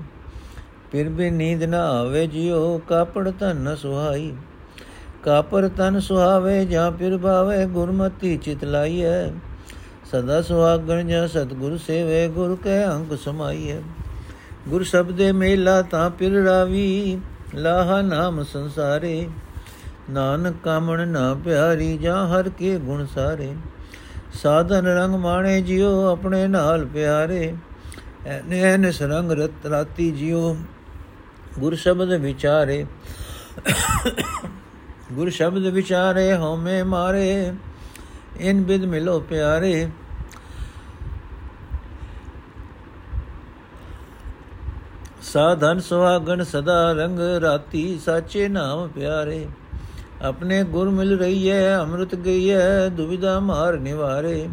ਫਿਰ 0.92 1.08
ਬਿਨ 1.08 1.34
ਨੀਂਦ 1.34 1.62
ਨਾ 1.62 1.78
ਆਵੇ 1.78 2.26
ਜਿਉ, 2.26 2.78
ਕਾਪੜ 2.78 3.32
ਧਨ 3.40 3.76
ਸੁਹਾਈ। 3.76 4.32
ਕਾਪਰ 5.22 5.68
ਤਨ 5.68 6.00
ਸੁਹਾਵੇ 6.00 6.64
ਜਾਂ 6.64 6.92
ਫਿਰ 6.92 7.18
ਭਾਵੇ 7.18 7.66
ਗੁਰਮਤੀ 7.66 8.36
ਚਿਤ 8.36 8.64
ਲਾਈਐ। 8.64 9.28
ਸਦਾ 10.12 10.42
ਸੁਹਾਗਣ 10.42 11.06
ਜਾਂ 11.06 11.28
ਸਤਗੁਰ 11.28 11.76
ਸੇਵੇ, 11.76 12.28
ਗੁਰ 12.28 12.56
ਕੈ 12.64 12.86
ਅੰਕ 12.86 13.18
ਸਮਾਈਐ। 13.18 13.76
ਗੁਰ 14.68 14.82
ਸ਼ਬਦੇ 14.82 15.32
ਮੇਲਾ 15.32 15.82
ਤਾਂ 15.82 16.10
ਫਿਰ 16.10 16.32
ਰਾਵੀ, 16.32 17.18
ਲਾਹ 17.54 18.02
ਨਾਮ 18.02 18.42
ਸੰਸਾਰੇ। 18.42 19.28
ਨਾਨਕ 20.10 20.56
ਕਾਮਣ 20.64 21.08
ਨਾ 21.08 21.34
ਪਿਆਰੀ 21.34 21.96
ਜਾਂ 21.98 22.26
ਹਰ 22.28 22.48
ਕੇ 22.48 22.76
ਗੁਣ 22.78 23.06
ਸਾਰੇ। 23.06 23.54
ਸਾਧਨ 24.32 24.86
ਰੰਗ 24.86 25.14
ਮਾਣੇ 25.14 25.60
ਜਿਉ 25.62 26.04
ਆਪਣੇ 26.12 26.46
ਨਾਲ 26.48 26.84
ਪਿਆਰੇ। 26.84 27.54
ਐਨੇ 28.26 28.92
ਸਰੰਗ 28.92 29.32
ਰਤ 29.32 29.66
ਰਾਤੀ 29.70 30.10
ਜਿਉ 30.10 30.56
ਗੁਰ 31.58 31.74
ਸ਼ਬਦ 31.74 32.12
ਵਿਚਾਰੇ। 32.12 32.86
ਗੁਰ 35.12 35.30
ਸ਼ਬਦ 35.30 35.66
ਵਿਚਾਰੇ 35.66 36.34
ਹਉਮੈ 36.36 36.82
ਮਾਰੇ, 36.84 37.52
ਇਨ 38.40 38.62
ਬਿਦ 38.62 38.84
ਮਿਲੋ 38.84 39.18
ਪਿਆਰੇ। 39.20 39.88
ਸਾਧਨ 45.22 45.80
ਸੁਹਾਗਣ 45.80 46.42
ਸਦਾ 46.42 46.92
ਰੰਗ 46.92 47.18
ਰਾਤੀ 47.18 47.98
ਸਾਚੇ 47.98 48.48
ਨਾਮ 48.48 48.88
ਪਿਆਰੇ। 48.88 49.46
ਆਪਣੇ 50.22 50.64
ਗੁਰ 50.64 50.90
ਮਿਲ 50.90 51.18
ਰਹੀ 51.18 51.50
ਹੈ 51.50 51.78
ਅੰਮ੍ਰਿਤ 51.78 52.14
ਗਈ 52.14 52.50
ਹੈ 52.50 52.88
ਦੁਬਿਧਾ 52.88 53.40
ਮਾਰ 53.40 53.78
ਨਿਵਾਰੇ। 53.78 54.48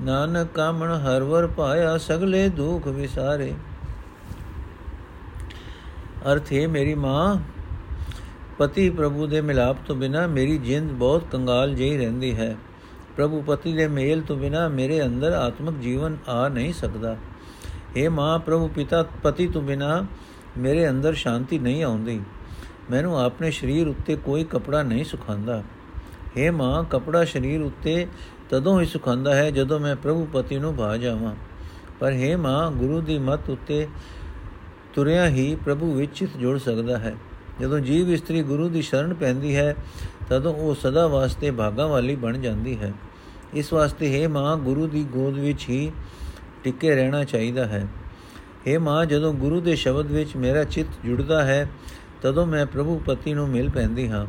ਨਾਨਕ 0.00 0.48
ਕਾਮਣ 0.54 0.90
ਹਰ 0.94 1.22
ਵਰ 1.22 1.46
ਪਾਇਆ, 1.46 1.98
ਸਗਲੇ 1.98 2.48
ਦੁਖ 2.48 2.86
ਵਿਸਾਰੇ। 2.86 3.54
ਅਰਥ 6.32 6.52
ਹੈ 6.52 6.68
ਮੇਰੀ 6.68 6.94
ਮਾਂ, 6.94 7.36
ਪਤੀ 8.58 8.90
ਪ੍ਰਭੂ 8.90 9.26
ਦੇ 9.26 9.40
ਮਿਲਾਪ 9.40 9.76
ਤੋਂ 9.86 9.96
ਬਿਨਾ 9.96 10.26
ਮੇਰੀ 10.26 10.58
ਜਿੰਦ 10.58 10.90
ਬਹੁਤ 10.90 11.24
ਕੰਗਾਲ 11.32 11.74
ਜਿਹੀ 11.74 11.98
ਰਹਿੰਦੀ 11.98 12.36
ਹੈ। 12.36 12.56
ਪ੍ਰਭੂ 13.16 13.42
ਪਤੀ 13.42 13.72
ਦੇ 13.72 13.88
ਮੇਲ 13.88 14.20
ਤੋਂ 14.20 14.36
ਬਿਨਾ 14.36 14.68
ਮੇਰੇ 14.68 15.02
ਅੰਦਰ 15.06 15.32
ਆਤਮਿਕ 15.32 15.78
ਜੀਵਨ 15.78 16.16
ਆ 16.28 16.48
ਨਹੀਂ 16.48 16.72
ਸਕਦਾ। 16.72 17.16
हे 17.96 18.10
ਮਾਂ 18.10 18.38
ਪ੍ਰਭੂ 18.38 18.68
ਪਿਤਾ, 18.68 19.02
ਪਤੀ 19.22 19.46
ਤੋਂ 19.48 19.62
ਬਿਨਾ 19.62 20.06
ਮੇਰੇ 20.58 20.88
ਅੰਦਰ 20.88 21.14
ਸ਼ਾਂਤੀ 21.14 21.58
ਨਹੀਂ 21.58 21.84
ਆਉਂਦੀ। 21.84 22.20
ਮੈਨੂੰ 22.90 23.20
ਆਪਣੇ 23.20 23.50
ਸਰੀਰ 23.50 23.88
ਉੱਤੇ 23.88 24.16
ਕੋਈ 24.16 24.44
ਕਪੜਾ 24.44 24.82
ਨਹੀਂ 24.82 25.04
ਸੁਖਾਂਦਾ 25.04 25.62
हे 26.26 26.52
ਮਾਂ, 26.52 26.84
ਕਪੜਾ 26.84 27.24
ਸਰੀਰ 27.24 27.60
ਉੱਤੇ 27.60 28.06
ਤਦੋਂ 28.50 28.80
ਹੀ 28.80 28.86
ਸੁਖਾਂਦਾ 28.86 29.34
ਹੈ 29.34 29.50
ਜਦੋਂ 29.50 29.80
ਮੈਂ 29.80 29.96
ਪ੍ਰਭੂ 29.96 30.28
ਪਤੀ 30.32 30.58
ਨੂੰ 30.58 30.76
ਭਾ 30.76 30.96
ਜਾਵਾਂ। 30.96 31.34
ਪਰ 32.00 32.12
हे 32.12 32.38
ਮਾਂ, 32.38 32.70
ਗੁਰੂ 32.70 33.00
ਦੀ 33.00 33.18
ਮਤ 33.18 33.50
ਉੱਤੇ 33.50 33.88
ਤੁਰਿਆ 34.94 35.28
ਹੀ 35.28 35.54
ਪ੍ਰਭੂ 35.54 35.94
ਵਿੱਚ 35.94 36.18
ਚਿਤ 36.18 36.30
ਜੁੜ 36.40 36.58
ਸਕਦਾ 36.58 36.98
ਹੈ। 36.98 37.16
ਜਦੋਂ 37.60 37.80
ਜੀਵ 37.80 38.10
ਇਸਤਰੀ 38.10 38.42
ਗੁਰੂ 38.42 38.68
ਦੀ 38.68 38.82
ਸ਼ਰਨ 38.82 39.14
ਪੈਂਦੀ 39.14 39.56
ਹੈ, 39.56 39.74
ਤਦੋਂ 40.28 40.54
ਉਹ 40.54 40.74
ਸਦਾ 40.74 41.06
ਵਾਸਤੇ 41.06 41.50
ਭਾਗਾ 41.50 41.86
ਵਾਲੀ 41.86 42.16
ਬਣ 42.16 42.38
ਜਾਂਦੀ 42.38 42.78
ਹੈ। 42.78 42.92
ਇਸ 43.54 43.72
ਵਾਸਤੇ 43.72 44.22
ਹੈ 44.22 44.28
ਮਾਂ, 44.28 44.56
ਗੁਰੂ 44.56 44.86
ਦੀ 44.86 45.04
ਗੋਦ 45.04 45.38
ਵਿੱਚ 45.38 45.68
ਹੀ 45.68 45.92
ਟਿੱਕੇ 46.64 46.94
ਰਹਿਣਾ 46.94 47.24
ਚਾਹੀਦਾ 47.24 47.64
ਹੈ। 47.64 47.86
ਹੈ 48.68 48.78
ਮਾਂ, 48.78 49.06
ਜਦੋਂ 49.06 49.34
ਗੁਰੂ 49.34 49.60
ਦੇ 49.60 49.76
ਸ਼ਬਦ 49.76 50.06
ਵਿੱਚ 50.06 50.36
ਮੇਰਾ 50.36 50.64
ਚਿੱਤ 50.64 51.06
ਜੁੜਦਾ 51.06 51.44
ਹੈ 51.44 51.70
ਤਦੋਂ 52.22 52.46
ਮੈਂ 52.46 52.66
ਪ੍ਰਭੂ 52.66 53.00
ਪਤੀ 53.06 53.34
ਨੂੰ 53.34 53.48
ਮਿਲ 53.48 53.70
ਪੈਂਦੀ 53.70 54.08
ਹਾਂ। 54.08 54.26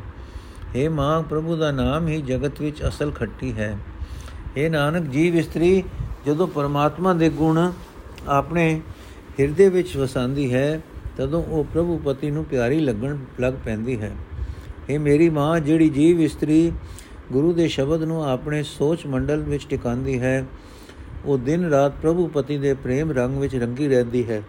हे 0.76 0.92
ਮਾਂ, 0.92 1.24
ਪ੍ਰਭੂ 1.24 1.56
ਦਾ 1.56 1.72
ਨਾਮ 1.72 2.08
ਹੀ 2.08 2.22
ਜਗਤ 2.22 2.62
ਵਿੱਚ 2.62 2.84
ਅਸਲ 2.88 3.12
ਖੱਟੀ 3.12 3.54
ਹੈ। 3.54 3.78
हे 4.58 4.72
ਨਾਨਕ, 4.72 5.10
ਜੀਵ 5.10 5.36
ਇਸਤਰੀ, 5.36 5.84
ਜਦੋਂ 6.26 6.48
ਪਰਮਾਤਮਾ 6.48 7.14
ਦੇ 7.14 7.30
ਗੁਣ 7.30 7.72
ਆਪਣੇ 8.28 8.82
ਹਿਰਦੇ 9.40 9.70
ਵਿੱਚ 9.70 9.98
ਵਸਾਂਦੀ 9.98 10.54
ਹੈ, 10.54 10.82
ਤਦੋਂ 11.18 11.44
ਉਹ 11.44 11.64
ਪ੍ਰਭੂ 11.64 11.98
ਪਤੀ 11.98 12.32
ਨੂੰ 12.32 12.46
ਪਿਆਰੀ 12.46 12.80
ਲੱਗਣ 12.80 13.18
ਲੱਗ 13.40 13.54
ਪੈਂਦੀ 13.66 14.02
ਹੈ। 14.02 14.12
ਇਹ 14.90 15.00
ਮੇਰੀ 15.00 15.30
ਮਾਂ, 15.30 15.60
ਜਿਹੜੀ 15.60 15.90
ਜੀਵ 15.90 16.22
ਇਸਤਰੀ 16.22 16.72
ਗੁਰੂ 17.32 17.54
ਦੇ 17.54 17.68
ਸ਼ਬਦ 17.68 18.04
ਨੂੰ 18.04 18.30
ਆਪਣੇ 18.30 18.64
ਸੋਚ 18.64 19.06
ਮੰਡਲ 19.06 19.40
ਵਿੱਚ 19.40 19.68
ਟਿਕਾਉਂਦੀ 19.70 20.20
ਹੈ, 20.20 20.46
ਉਹ 21.26 21.38
ਦਿਨ 21.38 21.66
ਰਾਤ 21.66 21.94
ਪ੍ਰਭੂ 22.02 22.28
ਪਤੀ 22.28 22.58
ਦੇ 22.58 22.74
ਪ੍ਰੇਮ 22.74 23.12
ਰੰਗ 23.12 23.38
ਵਿੱਚ 23.38 23.56
ਰੰਗੀ 23.56 23.88
ਰਹਿੰਦੀ 23.88 24.30
ਹੈ। 24.30 24.42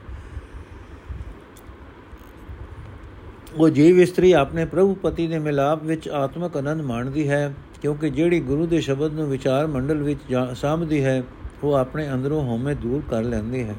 ਉਹ 3.56 3.68
ਜੀਵ 3.68 4.00
ਇਸਤਰੀ 4.00 4.32
ਆਪਣੇ 4.32 4.64
ਪ੍ਰਭੂ 4.64 4.94
ਪਤੀ 4.94 5.26
ਦੇ 5.26 5.38
ਮਿਲਾਪ 5.38 5.82
ਵਿੱਚ 5.84 6.08
ਆਤਮਿਕ 6.08 6.56
ਆਨੰਦ 6.56 6.82
ਮਾਣਦੀ 6.82 7.28
ਹੈ, 7.28 7.54
ਕਿਉਂਕਿ 7.82 8.10
ਜਿਹੜੀ 8.10 8.40
ਗੁਰੂ 8.40 8.66
ਦੇ 8.66 8.80
ਸ਼ਬਦ 8.80 9.12
ਨੂੰ 9.12 9.28
ਵਿਚਾਰ 9.28 9.66
ਮੰਡਲ 9.66 10.02
ਵਿੱਚ 10.02 10.20
ਸਾਂਭਦੀ 10.54 11.02
ਹੈ, 11.04 11.22
ਉਹ 11.64 11.74
ਆਪਣੇ 11.74 12.08
ਅੰਦਰੋਂ 12.12 12.42
ਹਉਮੈ 12.42 12.74
ਦੂਰ 12.74 13.02
ਕਰ 13.10 13.22
ਲੈਂਦੀ 13.22 13.62
ਹੈ। 13.62 13.74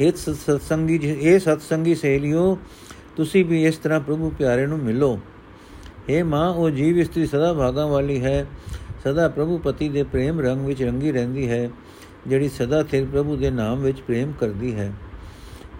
ਇਹ 0.00 0.12
ਸਤਸੰਗੀ 0.12 0.98
ਇਹ 1.02 1.38
ਸਤਸੰਗੀ 1.38 1.94
ਸਹੇਲਿਓ, 1.94 2.58
ਤੁਸੀਂ 3.16 3.44
ਵੀ 3.44 3.64
ਇਸ 3.64 3.76
ਤਰ੍ਹਾਂ 3.76 4.00
ਪ੍ਰਭੂ 4.00 4.30
ਪਿਆਰੇ 4.30 4.66
ਨੂੰ 4.66 4.78
ਮਿਲੋ। 4.78 5.18
हे 6.10 6.24
ਮਾਂ, 6.24 6.48
ਉਹ 6.50 6.70
ਜੀਵ 6.70 6.98
ਇਸਤਰੀ 6.98 7.26
ਸਦਾ 7.26 7.52
ਭਾਗਾਂ 7.54 7.86
ਵਾਲੀ 7.86 8.22
ਹੈ, 8.24 8.46
ਸਦਾ 9.04 9.28
ਪ੍ਰਭੂ 9.28 9.58
ਪਤੀ 9.58 9.88
ਦੇ 9.88 10.02
ਪ੍ਰੇਮ 10.02 10.40
ਰੰਗ 10.40 10.66
ਵਿੱਚ 10.66 10.82
ਰੰਗੀ 10.82 11.12
ਰਹਿੰਦੀ 11.12 11.48
ਹੈ, 11.48 11.68
ਜਿਹੜੀ 12.26 12.48
ਸਦਾ 12.48 12.82
ਥਿਰ 12.82 13.06
ਪ੍ਰਭੂ 13.06 13.36
ਦੇ 13.36 13.50
ਨਾਮ 13.50 13.82
ਵਿੱਚ 13.82 14.00
ਪ੍ਰੇਮ 14.00 14.32
ਕਰਦੀ 14.40 14.74
ਹੈ। 14.74 14.92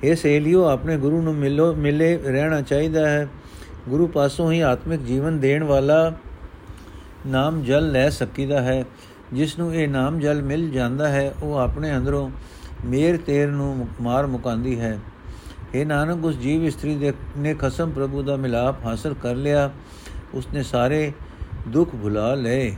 ਇਹ 0.05 0.17
ਸਹੇਲਿਓ 0.17 0.65
ਆਪਣੇ 0.65 0.97
ਗੁਰੂ 0.97 1.23
ਨੂੰ 1.23 1.35
ਮਿਲੋ, 1.35 1.75
ਮਿਲੇ, 1.75 2.17
ਰਹਿਣਾ 2.17 2.61
ਚਾਹੀਦਾ 2.61 3.09
ਹੈ। 3.09 3.29
ਗੁਰੂ 3.89 4.07
ਪਾਸੋਂ 4.07 4.53
ਹੀ 4.53 4.61
ਆਤਮਿਕ 4.61 5.01
ਜੀਵਨ 5.01 5.41
ਦੇਣ 5.41 5.65
ਵਾਲਾ 5.65 6.13
ਨਾਮ 7.27 7.63
ਜਲ 7.63 7.91
ਲੈ 7.91 8.09
ਸਕੀਦਾ 8.09 8.63
ਹੈ। 8.63 8.85
ਜਿਸ 9.33 9.59
ਨੂੰ 9.59 9.75
ਇਹ 9.75 9.89
ਨਾਮ 9.89 10.19
ਜਲ 10.19 10.43
ਮਿਲ 10.43 10.71
ਜਾਂਦਾ 10.71 11.09
ਹੈ, 11.09 11.35
ਉਹ 11.43 11.55
ਆਪਣੇ 11.55 11.97
ਅੰਦਰੋਂ 11.97 12.31
ਮੇਰ 12.85 13.17
ਤੇਰ 13.17 13.49
ਨੂੰ 13.49 13.89
ਮਾਰ 14.01 14.27
ਮੁਕਾਂਦੀ 14.27 14.81
ਹੈ। 14.81 14.99
ਇਹ 15.75 15.87
ਨਾਨਕ, 15.87 16.25
ਉਸ 16.25 16.37
ਜੀਵ 16.37 16.65
ਇਸਤਰੀ 16.65 16.95
ਦੇ, 16.95 17.13
ਨੇ 17.39 17.55
ਖਸਮ 17.55 17.91
ਪ੍ਰਭੂ 17.91 18.23
ਦਾ 18.23 18.37
ਮਿਲਾਪ 18.37 18.87
ਹਾਸਲ 18.87 19.15
ਕਰ 19.15 19.35
ਲਿਆ। 19.35 19.71
ਉਸਨੇ 20.35 20.63
ਸਾਰੇ 20.63 21.13
ਦੁੱਖ 21.69 21.91
ਭੁਲਾ 22.03 22.35
ਲਏ। 22.35 22.77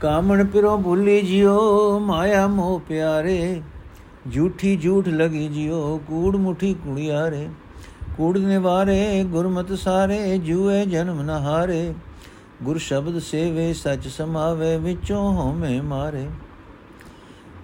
ਕਾਮਣ 0.00 0.44
ਪਿਰੋ 0.44 0.78
ਭੁੱਲੀ 0.78 1.22
ਜਿਓ 1.22 1.98
ਮਾਇਆ 1.98 2.46
ਮੋਹ 2.46 2.80
ਪਿਆਰੇ। 2.88 3.62
ਝੂਠੀ 4.34 4.76
ਝੂਠ 4.76 5.08
ਲਗੀ 5.08 5.48
ਜਿਓ, 5.48 6.00
ਕੂੜ 6.08 6.36
ਮੁਠੀ 6.36 6.74
ਕੁੜਿਆਰੇ 6.74 7.48
ਕੂੜ 8.16 8.38
ਨਿਵਾਰੇ 8.38 9.24
ਗੁਰਮਤ 9.24 9.72
ਸਾਰੇ, 9.72 10.38
ਜੂਏ 10.38 10.84
ਜਨਮ 10.86 11.22
ਨ 11.22 11.30
ਹਾਰੇ। 11.30 11.94
ਗੁਰ 12.62 12.78
ਸ਼ਬਦ 12.78 13.18
ਸੇਵੇ, 13.18 13.72
ਸਚ 13.72 14.08
ਸਮਾਵੇ, 14.08 14.76
ਵਿਚੋਂ 14.76 15.32
ਹਉਮੈ 15.32 15.82
ਮਾਰੇ। 15.82 16.26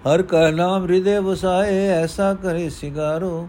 ਹਰ 0.07 0.21
ਕਾ 0.21 0.51
ਨਾਮ 0.51 0.83
ਹਿਰਦੇ 0.83 1.19
ਵਸਾਏ, 1.19 1.87
ਐਸਾ 1.87 2.33
ਕਰੇ 2.33 2.69
ਸਿਗਾਰੋ। 2.69 3.47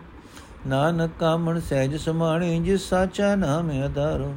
ਨਾਨਕ 0.66 1.10
ਕਾਮਣ 1.20 1.60
ਸਹਿਜ 1.60 1.96
ਸਮਾਣੀ, 1.96 2.60
ਜਿਸ 2.60 2.88
ਸਾਚਾ 2.88 3.34
ਨਾਮ 3.34 3.70
ਆਧਾਰੋ 3.70 4.34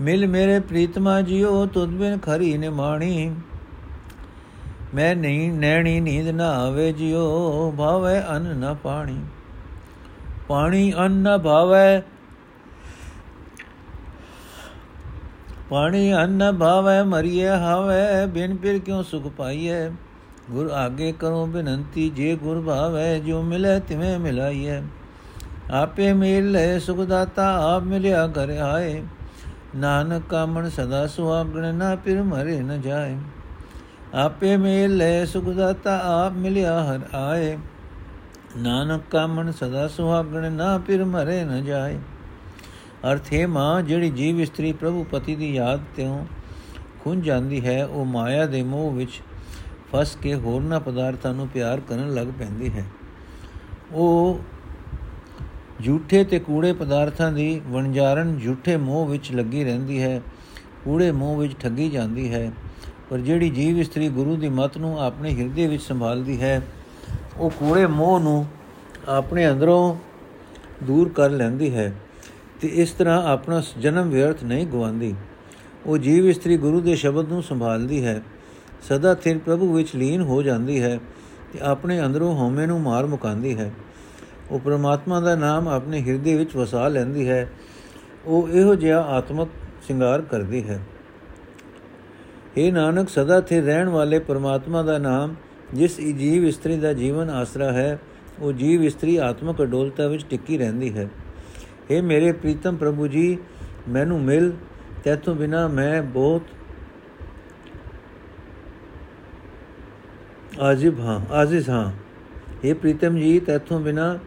ਮਿਲ 0.00 0.26
ਮੇਰੇ 0.26 0.60
ਪ੍ਰੀਤਮਾ 0.60 1.20
ਜਿਓ, 1.20 1.66
ਤੁਧ 1.66 1.88
ਬਿਨ 1.88 2.18
ਖਰੀ 2.18 2.58
ਨੇ 2.58 2.68
ਮਾਣੀ 2.68 3.34
ਮੈਂ 4.94 5.16
ਨਹੀਂ 5.16 5.52
ਨੈਣੀ 5.52 6.00
ਨੀਂਦ 6.00 6.28
ਨਾ 6.28 6.50
ਆਵੇ 6.50 6.92
ਜਿਓ 6.92 7.74
ਭਾਵੇ 7.78 8.20
ਅਨ 8.36 8.56
ਨਾ 8.56 8.74
ਪਾਣੀ। 8.74 9.24
ਪਾਣੀ 10.48 10.92
ਅਨ 11.06 11.12
ਨਾ 11.12 11.38
ਭਾਵੇ, 11.38 12.02
ਪਾਣੀ 15.70 16.14
ਅੰਨ 16.14 16.58
ਭਾਵੇ, 16.58 17.02
ਮਰੀਏ 17.02 17.48
ਹਾਵੇ, 17.48 18.26
ਬਿਨ 18.28 18.56
ਫਿਰ 18.56 18.78
ਕਿਉ 18.78 19.02
ਸੁਖ 19.02 19.26
ਪਾਈਏ? 19.26 19.90
ਗੁਰ 20.50 20.70
ਆਗੇ 20.70 21.12
ਕਰੋ 21.12 21.46
ਬਿਨੰਤੀ, 21.46 22.10
ਜੇ 22.10 22.36
ਗੁਰ 22.36 22.60
ਭਾਵੇ 22.60 23.20
ਜੋ 23.20 23.42
ਮਿਲੇ 23.42 23.80
ਤਿਵੇਂ 23.80 24.18
ਮਿਲਾਈਏ। 24.18 24.82
ਆਪੇ 25.70 26.12
ਮਿਲ 26.12 26.50
ਲੈ 26.50 26.78
ਸੁਖ 26.78 27.00
ਦਾਤਾ 27.00 27.76
ਆਪ 27.76 27.82
ਮਿਲਿਆ 27.82 28.26
ਕਰ 28.26 28.50
ਆਏ। 28.50 29.02
ਨਾਨਕ 29.76 30.22
ਕਾਮਣ 30.28 30.68
ਸਦਾ 30.68 31.06
ਸੁਆਗਣ 31.06 31.74
ਨਾ 31.74 31.96
ਫਿਰ 31.96 32.22
ਮਰੇ 32.22 32.60
ਨ 32.60 32.80
ਜਾਏ। 32.80 33.16
ਆਪੇ 34.16 34.56
ਮਿਲ 34.56 34.96
ਲੈ 34.96 35.24
ਸੁਖ 35.24 35.44
ਦਾਤਾ 35.44 35.98
ਆਪ 36.04 36.32
ਮਿਲਿਆ, 36.32 36.84
ਹਰ 36.84 37.00
ਆਏ। 37.14 37.58
ਨਾਨਕ 38.56 39.02
ਕਾਮਣ 39.10 39.50
ਸਦਾ 39.50 39.88
ਸੁਹਾਗਣ, 39.88 40.52
ਨਾ 40.52 40.78
ਫਿਰ 40.78 41.04
ਮਰੇ 41.04 41.44
ਨ 41.44 41.64
ਜਾਏ। 41.64 41.98
ਅਰਥ 43.12 43.32
ਹੈ 43.32 43.46
ਮਾਂ, 43.46 43.82
ਜਿਹੜੀ 43.82 44.10
ਜੀਵ 44.10 44.40
ਇਸਤਰੀ 44.40 44.72
ਪ੍ਰਭੂ 44.72 45.04
ਪਤੀ 45.04 45.36
ਦੀ 45.36 45.54
ਯਾਦ 45.54 45.80
ਤਿਉ 45.96 46.26
ਖੁੰਝ 47.04 47.24
ਜਾਂਦੀ 47.24 47.66
ਹੈ, 47.66 47.86
ਉਹ 47.86 48.04
ਮਾਇਆ 48.04 48.46
ਦੇ 48.46 48.62
ਮੋਹ 48.62 48.92
ਵਿੱਚ 48.92 49.22
ਫਸ 49.92 50.16
ਕੇ 50.16 50.34
ਹੋਰਨਾਂ 50.34 50.80
ਪਦਾਰਥਾਂ 50.80 51.34
ਨੂੰ 51.34 51.48
ਪਿਆਰ 51.48 51.80
ਕਰਨ 51.80 52.14
ਲੱਗ 52.14 52.26
ਪੈਂਦੀ 52.38 52.70
ਹੈ। 52.70 52.84
ਉਹ 53.92 54.40
ਝੂਠੇ 55.84 56.24
ਤੇ 56.24 56.38
ਕੂੜੇ 56.38 56.72
ਪਦਾਰਥਾਂ 56.72 57.32
ਦੀ 57.32 57.62
ਵਣਜਾਰਨ 57.66 58.38
ਝੂਠੇ 58.38 58.76
ਮੋਹ 58.76 59.06
ਵਿੱਚ 59.06 59.32
ਲੱਗੀ 59.32 59.64
ਰਹਿੰਦੀ 59.64 60.02
ਹੈ, 60.02 60.20
ਕੂੜੇ 60.84 61.12
ਮੋਹ 61.12 61.36
ਵਿੱਚ 61.36 61.52
ਠੱਗੀ 61.60 61.88
ਜਾਂਦੀ 61.90 62.34
ਹੈ। 62.34 62.52
ਪਰ 63.10 63.18
ਜਿਹੜੀ 63.18 63.50
ਜੀਵ 63.50 63.78
ਇਸਤਰੀ 63.78 64.08
ਗੁਰੂ 64.08 64.36
ਦੀ 64.36 64.48
ਮਤ 64.48 64.76
ਨੂੰ 64.78 65.00
ਆਪਣੇ 65.00 65.34
ਹਿਰਦੇ 65.34 65.66
ਵਿੱਚ 65.66 65.82
ਸੰਭਾਲਦੀ 65.82 66.40
ਹੈ, 66.40 66.60
ਉਹ 67.36 67.50
ਕੂੜੇ 67.50 67.86
ਮੋਹ 67.86 68.20
ਨੂੰ 68.20 68.46
ਆਪਣੇ 69.08 69.50
ਅੰਦਰੋਂ 69.50 69.96
ਦੂਰ 70.82 71.08
ਕਰ 71.08 71.30
ਲੈਂਦੀ 71.30 71.74
ਹੈ 71.74 71.92
ਤੇ 72.60 72.68
ਇਸ 72.68 72.90
ਤਰ੍ਹਾਂ 72.90 73.22
ਆਪਣਾ 73.22 73.62
ਜਨਮ 73.80 74.08
ਵਿਅਰਥ 74.10 74.44
ਨਹੀਂ 74.44 74.66
ਗਵਾਉਂਦੀ। 74.66 75.14
ਉਹ 75.86 75.98
ਜੀਵ 75.98 76.26
ਇਸਤਰੀ 76.26 76.56
ਗੁਰੂ 76.56 76.80
ਦੇ 76.80 76.94
ਸ਼ਬਦ 76.94 77.28
ਨੂੰ 77.28 77.42
ਸੰਭਾਲਦੀ 77.42 78.04
ਹੈ, 78.04 78.22
ਸਦਾ 78.82 79.14
ਥਿਰ 79.14 79.38
ਪ੍ਰਭੂ 79.38 79.72
ਵਿੱਚ 79.72 79.94
ਲੀਨ 79.96 80.20
ਹੋ 80.20 80.42
ਜਾਂਦੀ 80.42 80.82
ਹੈ 80.82 80.98
ਤੇ 81.52 81.58
ਆਪਣੇ 81.62 82.00
ਅੰਦਰੋਂ 82.00 82.34
ਹਉਮੈ 82.36 82.66
ਨੂੰ 82.66 82.80
ਮਾਰ 82.80 83.06
ਮੁਕਾਂਦੀ 83.06 83.56
ਹੈ। 83.58 83.70
ਉਹ 84.50 84.58
ਪ੍ਰਮਾਤਮਾ 84.58 85.20
ਦਾ 85.20 85.34
ਨਾਮ 85.34 85.68
ਆਪਣੇ 85.68 86.00
ਹਿਰਦੇ 86.00 86.36
ਵਿੱਚ 86.36 86.56
ਵਸਾ 86.56 86.88
ਲੈਂਦੀ 86.88 87.28
ਹੈ। 87.28 87.50
ਉਹ 88.26 88.48
ਇਹੋ 88.48 88.74
ਜਿਹਾ 88.74 89.00
ਆਤਮਕ 89.00 89.48
ਸ਼ਿੰਗਾਰ 89.86 90.22
ਕਰਦੀ 90.22 90.68
ਹੈ। 90.68 90.80
ਇਹ 92.57 92.71
ਨਾਨਕ 92.73 93.09
ਸਦਾ 93.09 93.39
ਥਿਰ 93.41 93.63
ਰਹਿਣ 93.63 93.89
ਵਾਲੇ 93.89 94.19
ਪ੍ਰਮਾਤਮਾ 94.19 94.81
ਦਾ 94.83 94.97
ਨਾਮ 94.97 95.35
ਜਿਸ 95.73 95.99
ਜੀਵ 95.99 96.45
ਇਸਤਰੀ 96.45 96.77
ਦਾ 96.77 96.93
ਜੀਵਨ 96.93 97.29
ਆਸਰਾ 97.29 97.71
ਹੈ 97.71 97.99
ਉਹ 98.39 98.53
ਜੀਵ 98.53 98.83
ਇਸਤਰੀ 98.83 99.15
ਆਤਮਕ 99.17 99.61
ਅਡੋਲਤਾ 99.61 100.07
ਵਿੱਚ 100.07 100.25
ਟਿੱਕੀ 100.29 100.57
ਰਹਿੰਦੀ 100.57 100.93
ਹੈ 100.97 101.07
हे 101.91 102.01
ਮੇਰੇ 102.03 102.31
ਪ੍ਰੀਤਮ 102.31 102.77
ਪ੍ਰਭੂ 102.77 103.07
ਜੀ 103.07 103.37
ਮੈਨੂੰ 103.89 104.19
ਮਿਲ 104.21 104.51
ਤੇਤੋਂ 105.03 105.35
ਬਿਨਾ 105.35 105.67
ਮੈਂ 105.67 106.01
ਬਹੁਤ 106.03 106.41
ਆਜਿਬ 110.59 110.99
ਹਾਂ 110.99 111.19
ਆਜ਼ਿਜ਼ 111.31 111.69
ਹਾਂ 111.69 111.91
हे 112.65 112.75
ਪ੍ਰੀਤਮ 112.75 113.17
ਜੀ 113.17 113.39
ਤੇਤੋਂ 113.39 113.79
ਬਿਨਾ 113.79 114.17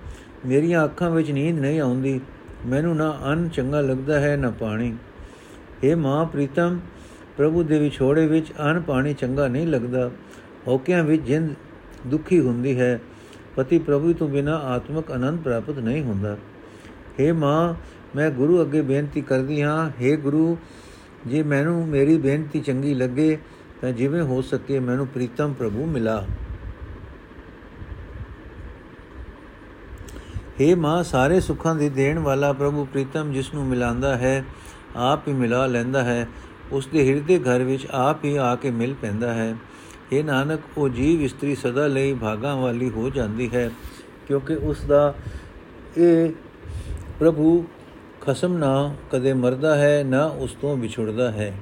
ਮੇਰੀਆਂ 0.46 0.84
ਅੱਖਾਂ 0.84 1.10
ਵਿੱਚ 1.10 1.30
ਨੀਂਦ 1.30 1.58
ਨਹੀਂ 1.58 1.80
ਆਉਂਦੀ 1.80 2.20
ਮੈਨੂੰ 2.66 2.96
ਨਾ 2.96 3.10
ਅੰਨ 3.24 3.48
ਚੰਗਾ 3.48 3.80
ਲੱਗਦਾ 3.80 4.20
ਹੈ 4.20 4.36
ਨਾ 4.36 4.50
ਪਾਣੀ 4.50 4.92
हे 5.84 5.96
ਮਾਂ 5.96 6.24
ਪ੍ਰੀਤਮ 6.26 6.78
ਪ੍ਰਭੂ 7.38 7.62
ਦੇ 7.62 7.78
ਵਿਛੋੜੇ 7.78 8.26
ਵਿੱਚ 8.26 8.52
ਅੰਨ 8.60 8.80
ਪਾਣੀ 8.80 9.14
ਚੰਗਾ 9.14 9.48
ਨਹੀਂ 9.48 9.66
ਲੱਗਦਾ 9.66 10.10
ਹੋਕਿਆਂ 10.66 11.02
ਵਿੱਚ 11.04 11.22
ਜਿੰਦ 11.22 11.54
ਦੁਖੀ 12.06 12.40
ਹੁੰਦੀ 12.40 12.78
ਹੈ 12.80 12.98
ਪਤੀ 13.56 13.78
ਪ੍ਰਭੂ 13.78 14.12
ਤੋਂ 14.12 14.28
ਬਿਨਾ 14.28 14.56
ਆਤਮਿਕ 14.66 15.10
ਆਨੰਦ 15.10 15.40
ਪ੍ਰਾਪਤ 15.40 15.78
ਨਹੀਂ 15.78 16.02
ਹੁੰਦਾ 16.02 16.36
हे 17.20 17.34
ਮਾਂ 17.34 17.74
ਮੈਂ 18.16 18.30
ਗੁਰੂ 18.30 18.60
ਅੱਗੇ 18.62 18.80
ਬੇਨਤੀ 18.82 19.20
ਕਰਦੀ 19.20 19.62
ਹਾਂ 19.62 19.90
हे 20.00 20.16
ਗੁਰੂ 20.20 20.56
ਜੇ 21.26 21.42
ਮੈਨੂੰ 21.42 21.86
ਮੇਰੀ 21.88 22.16
ਬੇਨਤੀ 22.18 22.60
ਚੰਗੀ 22.60 22.94
ਲੱਗੇ 22.94 23.36
ਤਾਂ 23.82 23.92
ਜਿਵੇਂ 23.92 24.22
ਹੋ 24.22 24.40
ਸਕੇ 24.42 24.78
ਮੈਨੂੰ 24.78 25.06
ਪ੍ਰੀਤਮ 25.06 25.52
ਪ੍ਰਭੂ 25.52 25.86
ਮਿਲਾ 25.86 26.24
हे 30.60 30.76
ਮਾਂ 30.76 31.02
ਸਾਰੇ 31.02 31.40
ਸੁੱਖਾਂ 31.40 31.74
ਦੀ 31.74 31.88
ਦੇਣ 31.88 32.18
ਵਾਲਾ 32.18 32.52
ਪ੍ਰਭੂ 32.52 32.84
ਪ੍ਰੀਤਮ 32.84 33.32
ਜਿਸ 33.32 33.52
ਨੂੰ 33.54 33.66
ਮਿਲਾਂਦਾ 33.66 34.16
ਹੈ 34.16 34.44
ਆਪ 34.96 35.28
ਹੀ 35.28 35.32
ਮਿਲਾ 35.32 35.66
ਲੈਂਦਾ 35.66 36.02
ਹੈ 36.04 36.26
ਉਸ 36.71 36.87
ਦੇ 36.87 37.07
ਹਿਰਦੇ 37.07 37.37
ਘਰ 37.39 37.63
ਵਿੱਚ 37.63 37.85
ਆਪ 37.91 38.25
ਹੀ 38.25 38.35
ਆ 38.37 38.55
ਕੇ 38.55 38.71
ਮਿਲ 38.71 38.93
ਪੈਂਦਾ 39.01 39.33
ਹੈ। 39.33 39.55
ਇਹ 40.11 40.23
ਨਾਨਕ, 40.23 40.59
ਉਹ 40.77 40.89
ਜੀਵ 40.89 41.21
ਇਸਤਰੀ 41.21 41.55
ਸਦਾ 41.55 41.87
ਲਈ 41.87 42.13
ਭਾਗਾਂ 42.13 42.55
ਵਾਲੀ 42.55 42.89
ਹੋ 42.89 43.09
ਜਾਂਦੀ 43.09 43.49
ਹੈ, 43.53 43.69
ਕਿਉਂਕਿ 44.27 44.55
ਉਸ 44.55 44.81
ਦਾ 44.81 45.13
ਇਹ 45.97 46.29
ਪ੍ਰਭੂ 47.19 47.63
ਖਸਮ 48.21 48.57
ਨਾ 48.57 48.93
ਕਦੇ 49.11 49.33
ਮਰਦਾ 49.33 49.75
ਹੈ, 49.75 50.03
ਨਾ 50.03 50.25
ਉਸ 50.25 50.51
ਤੋਂ 50.61 50.75
ਵਿਛੜਦਾ 50.77 51.31
ਹੈ। 51.31 51.53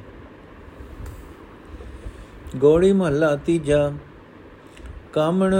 ਗੋੜੀ 2.55 2.91
ਮਹੱਲਾ 2.91 3.35
ਤੀਜਾ, 3.35 3.91
ਕਾਮਣ 5.13 5.53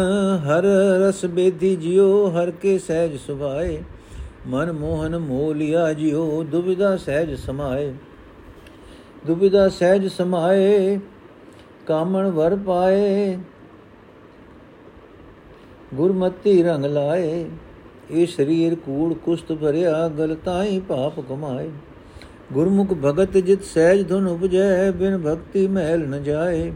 ਹਰ 0.46 0.64
ਰਸ 1.02 1.26
ਬੇਦੀ 1.26 1.76
ਜਿਉ, 1.76 2.30
ਹਰ 2.30 2.52
ਕੇ 2.52 2.78
ਸਹਿਜ 2.80 3.18
ਸੁਭਾਏ। 3.20 3.84
ਮਨ 4.48 4.72
ਮੋਹਨ 4.72 5.18
ਮੋਲਿਆ 5.18 5.94
ਜਿਉ, 5.94 6.44
ਦੁਬਿਧਾ 6.44 6.98
ਸਹਿਜ 6.98 7.34
ਸਮਾਏ। 7.36 7.94
ਦੁਬਿਧਾ 9.26 9.70
ਸਹਿਜ 9.70 10.08
ਸਮਾਏ, 10.08 11.00
ਕਾਮਣ 11.88 12.30
ਵਰ 12.30 12.56
ਪਾਏ। 12.56 13.38
ਗੁਰਮਤੀ 15.94 16.64
ਰੰਗ 16.64 16.86
ਲਾਏ, 16.86 17.46
ਇਹ 18.12 18.28
ਸਰੀਰ 18.28 18.76
ਕੂੜ 18.76 19.14
ਕੁਸਤ 19.14 19.52
ਭਰਿਆ 19.52 20.08
ਗਲਤਾਈ 20.08 20.80
ਪਾਪ 20.80 21.20
ਕਮਾਏ। 21.20 21.70
ਗੁਰਮੁਖ 22.54 22.94
ਭਗਤ 22.94 23.38
ਜਿਤ 23.38 23.64
ਸਹਿਜ 23.64 24.10
ਧੁਨ 24.10 24.28
ਉਪਜੈ, 24.28 24.92
ਬਿਨ 24.92 25.18
ਭਗਤੀ 25.18 25.68
ਮਹਿਲ 25.68 26.10
ਨ 26.10 26.24
ਜਾਏ। 26.24 26.74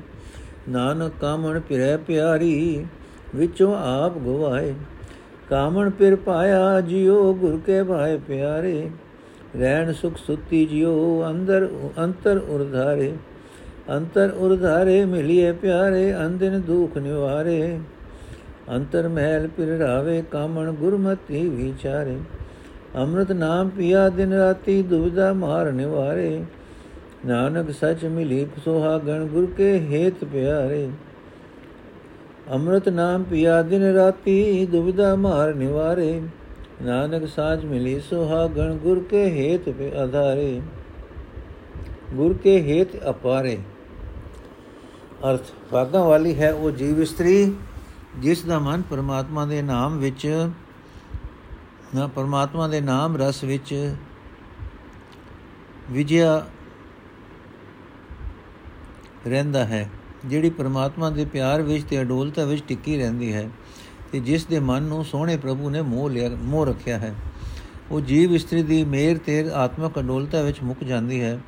ਨਾਨਕ 0.70 1.12
ਕਾਮਣ 1.22 1.60
ਪਿਰੈ 1.60 1.98
ਪਿਆਰੀ, 1.98 2.86
ਵਿਚੋਂ 3.36 3.76
ਆਪ 3.76 4.18
ਗਵਾਏ। 4.18 4.74
ਕਾਮਣ 5.50 5.90
ਪਿਰ 5.90 6.16
ਪਾਇਆ, 6.16 6.82
ਜਿਉ 6.82 7.34
ਗੁਰ 7.34 7.60
ਕੇ 7.66 7.84
ਭਾਏ 7.84 8.18
ਪਿਆਰੇ। 8.18 8.90
ਰਹਿਣ 9.55 9.91
ਸੁਖ 9.91 10.17
ਸੁਤੀ 10.17 10.65
ਜਿਉ 10.65 11.24
ਅੰਦਰ 11.29 11.67
ਅੰਤਰ 12.00 12.38
ਉਰਧਾਰੇ 12.50 13.13
ਅੰਤਰ 13.89 14.31
ਉਰਧਾਰੇ 14.38 15.03
ਮਿਲਿਏ 15.05 15.51
ਪਿਆਰੇ 15.51 16.13
ਅੰਦਿਨ 16.25 16.60
ਦੁਖ 16.62 16.98
ਨਿਵਾਰੇ 16.98 17.79
ਅੰਤਰ 18.70 19.08
ਮਹਿਲ 19.08 19.48
ਪਿਰ 19.48 19.77
ਰਾਵੇ 19.77 20.22
ਕਾਮਣ 20.31 20.72
ਗੁਰਮਤੀ 20.72 21.48
ਵਿਚਾਰੇ 21.50 22.17
ਅੰਮ੍ਰਿਤ 22.96 23.31
ਨਾਮ 23.31 23.70
ਪੀਆ 23.70 24.08
ਦਿਨ 24.10 24.34
ਰਾਤੀ 24.34 24.81
ਦੁਬਿਧਾ 24.81 25.31
ਮਾਰ 25.34 25.72
ਨਿਵਾਰੇ 25.72 26.43
ਨਾਨਕ 27.25 27.72
ਸਚ 27.72 28.05
ਮਿਲੀ 28.05 28.46
ਸੁਹਾਗਣ 28.65 29.25
ਗੁਰ 29.25 29.46
ਕੇ 29.58 29.79
ਹੇਤ 29.89 30.24
ਪਿਆਰੇ 30.25 30.88
ਅੰਮ੍ਰਿਤ 32.51 32.89
ਨਾਮ 32.89 33.24
ਪੀਆ 33.24 33.62
ਦਿਨ 33.62 33.84
ਰਾਤੀ 33.93 34.65
ਦੁਬਿਧਾ 34.65 35.15
ਮਾਰ 35.15 35.53
ਨਿਵਾਰੇ 35.55 36.22
ਨਾਨਕ 36.82 37.28
ਸਾਜ 37.28 37.66
ਮਿਲੀ 37.66 38.00
ਸੁਹਾਗਣ, 38.00 38.76
ਗੁਰ 38.76 39.04
ਕੇ 39.04 39.24
ਹੇਤ 39.26 39.70
ਪੇ 39.70 39.92
ਆਧਾਰੇ। 39.96 40.62
ਗੁਰ 42.14 42.34
ਕੇ 42.34 42.62
ਹੇਤ 42.62 43.10
ਅਪਾਰੇ। 43.10 43.58
ਅਰਥ 45.30 45.52
ਭਾਗਾਂ 45.72 46.04
ਵਾਲੀ 46.06 46.40
ਹੈ 46.40 46.54
ਉਹ 46.54 46.72
ਜੀਵ 46.72 47.02
ਇਸਤਰੀ, 47.02 47.54
ਜਿਸ 48.18 48.44
ਦਾ 48.44 48.60
ਮਨ 48.60 48.82
ਪਰਮਾਤਮਾ 48.82 49.46
ਦੇ 49.46 49.62
ਨਾਮ 49.62 49.98
ਵਿੱਚ, 49.98 50.50
ਨਾ, 51.96 52.08
ਪਰਮਾਤਮਾ 52.08 52.68
ਦੇ 52.68 52.82
ਨਾਮ 52.82 53.18
ਰਸ 53.18 53.44
ਵਿੱਚ 53.44 53.96
ਵਿਜਿਆ 55.92 56.46
ਰਹਿੰਦਾ 59.28 59.66
ਹੈ, 59.66 59.90
ਜਿਹੜੀ 60.26 60.50
ਪਰਮਾਤਮਾ 60.50 61.10
ਦੇ 61.10 61.26
ਪਿਆਰ 61.26 61.62
ਵਿੱਚ 61.62 61.84
ਤੇ 61.84 62.02
ਅਡੋਲਤਾ 62.02 62.46
ਵਿੱਚ 62.46 62.64
ਟਿੱਕੀ 62.68 62.98
ਰਹਿੰਦੀ 62.98 63.34
ਹੈ। 63.34 63.50
ਤੇ 64.12 64.20
ਜਿਸ 64.20 64.46
ਦੇ 64.46 64.60
ਮਨ 64.60 64.84
ਨੂੰ 64.84 65.06
ਸੋਹਣੇ 65.06 65.38
ਪ੍ਰਭੂ 65.38 65.70
ਨੇ 65.70 65.82
ਮੋਹ 65.82 66.10
ਲਿਆ, 66.10 66.30
ਮੋਹ 66.30 66.65
ਰੱਖਿਆ 66.65 66.98
ਹੈ। 66.98 67.15
ਉਹ 67.91 68.01
ਜੀਵ 68.01 68.36
ਇਸਤਰੀ 68.36 68.63
ਦੀ 68.63 68.84
ਮੇਰ 68.84 69.18
ਤੇ 69.18 69.51
ਆਤਮਕ 69.53 70.00
ਅਡੋਲਤਾ 70.00 70.41
ਵਿੱਚ 70.41 70.63
ਮੁੱਕ 70.63 70.84
ਜਾਂਦੀ 70.84 71.22
ਹੈ। 71.22 71.39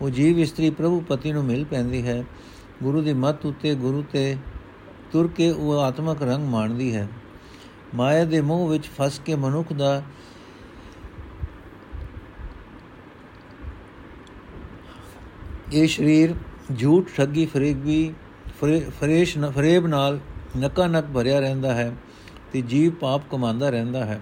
ਉਹ 0.00 0.10
ਜੀਵ 0.10 0.38
ਇਸਤਰੀ 0.38 0.70
ਪ੍ਰਭੂ 0.70 1.00
ਪਤੀ 1.00 1.32
ਨੂੰ 1.32 1.44
ਮਿਲ 1.44 1.64
ਪੈਂਦੀ 1.64 2.06
ਹੈ। 2.06 2.24
ਗੁਰੂ 2.82 3.02
ਦੀ 3.02 3.12
ਮੱਤ 3.12 3.46
ਉਤੇ 3.46 3.74
ਗੁਰੂ 3.74 4.04
ਤੇ 4.12 4.36
ਤੁਰ 5.12 5.28
ਕੇ 5.28 5.50
ਉਹ 5.50 5.80
ਆਤਮਕ 5.80 6.22
ਰੰਗ 6.22 6.48
ਮਾਣਦੀ 6.48 6.94
ਹੈ। 6.96 7.08
ਮਾਇਆ 7.94 8.24
ਦੇ 8.24 8.40
ਮੋਹ 8.40 8.68
ਵਿੱਚ 8.68 8.86
ਫਸ 8.86 9.20
ਕੇ 9.24 9.34
ਮਨੁੱਖ 9.34 9.72
ਦਾ 9.72 10.02
ਇਹ 15.72 15.88
ਸਰੀਰ 15.88 16.34
ਝੂਠ, 16.78 17.08
ਠੱਗੀ, 17.16 17.46
ਫਰੇਬੀ 17.46 18.14
ਫਰੇਸ਼ 19.00 19.38
ਫਰੇਬ 19.38 19.86
ਨਾਲ 19.86 20.20
ਨਕਾ 20.58 20.86
ਨਕ 20.86 21.04
ਭਰਿਆ 21.14 21.40
ਰਹਿੰਦਾ 21.40 21.74
ਹੈ 21.74 21.92
ਤੇ 22.52 22.60
ਜੀਵ 22.60 22.92
ਪਾਪ 22.92 23.22
ਕਮਾਉਂਦਾ 23.30 23.70
ਰਹਿੰਦਾ 23.70 24.04
ਹੈ। 24.04 24.20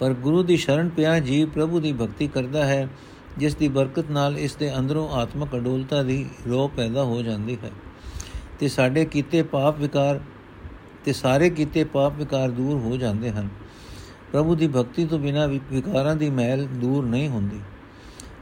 ਪਰ 0.00 0.12
ਗੁਰੂ 0.12 0.42
ਦੀ 0.42 0.56
ਸ਼ਰਨ 0.56 0.88
ਪਿਆ 0.88 1.20
ਜੀਵ 1.20 1.48
ਪ੍ਰਭੂ 1.48 1.80
ਦੀ 1.80 1.92
ਭਗਤੀ 1.92 2.28
ਕਰਦਾ 2.28 2.66
ਹੈ, 2.66 2.88
ਜਿਸ 3.38 3.54
ਦੀ 3.54 3.68
ਬਰਕਤ 3.68 4.10
ਨਾਲ 4.10 4.38
ਇਸ 4.38 4.54
ਦੇ 4.54 4.78
ਅੰਦਰੋਂ 4.78 5.08
ਆਤਮਕ 5.08 5.56
ਅਡੋਲਤਾ 5.56 6.02
ਦੀ 6.02 6.26
ਰੋਹ 6.48 6.68
ਪੈਦਾ 6.68 7.04
ਹੋ 7.04 7.22
ਜਾਂਦੀ 7.22 7.58
ਹੈ। 7.64 7.70
ਤੇ 8.58 8.68
ਸਾਡੇ 8.68 9.04
ਕੀਤੇ 9.04 9.42
ਪਾਪ 9.42 9.80
ਵਿਕਾਰ, 9.80 10.20
ਤੇ 11.04 11.12
ਸਾਰੇ 11.12 11.50
ਕੀਤੇ 11.50 11.84
ਪਾਪ 11.84 12.12
ਵਿਕਾਰ 12.16 12.50
ਦੂਰ 12.50 12.76
ਹੋ 12.76 12.96
ਜਾਂਦੇ 12.96 13.30
ਹਨ। 13.30 13.48
ਪ੍ਰਭੂ 14.32 14.54
ਦੀ 14.54 14.68
ਭਗਤੀ 14.68 15.06
ਤੋਂ 15.06 15.18
ਬਿਨਾ 15.18 15.46
ਵਿਕਾਰਾਂ 15.46 16.16
ਦੀ 16.16 16.30
ਮੈਲ 16.30 16.66
ਦੂਰ 16.66 17.06
ਨਹੀਂ 17.06 17.28
ਹੁੰਦੀ। 17.28 17.60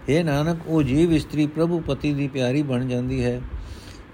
ਇਹ 0.09 0.25
ਨਾਨਕ, 0.25 0.59
ਉਹ 0.67 0.83
ਜੀਵ 0.83 1.13
ਇਸਤਰੀ 1.13 1.47
ਪ੍ਰਭੂ 1.47 1.81
ਪਤੀ 1.81 2.15
ਦੀ 2.15 2.29
ਪਿਆਰੀ 2.29 2.63
ਬਣ 2.63 2.85
ਜਾਂਦੀ 2.85 3.25
ਹੈ। 3.25 3.41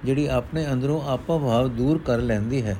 ਜਿਹੜੀ 0.05 0.27
ਆਪਣੇ 0.27 0.67
ਅੰਦਰੋਂ 0.73 1.03
ਆਪਾ 1.03 1.39
ਭਾਵ 1.39 1.69
ਦੂਰ 1.69 1.99
ਕਰ 1.99 2.19
ਲੈਂਦੀ 2.19 2.63
ਹੈ। 2.63 2.77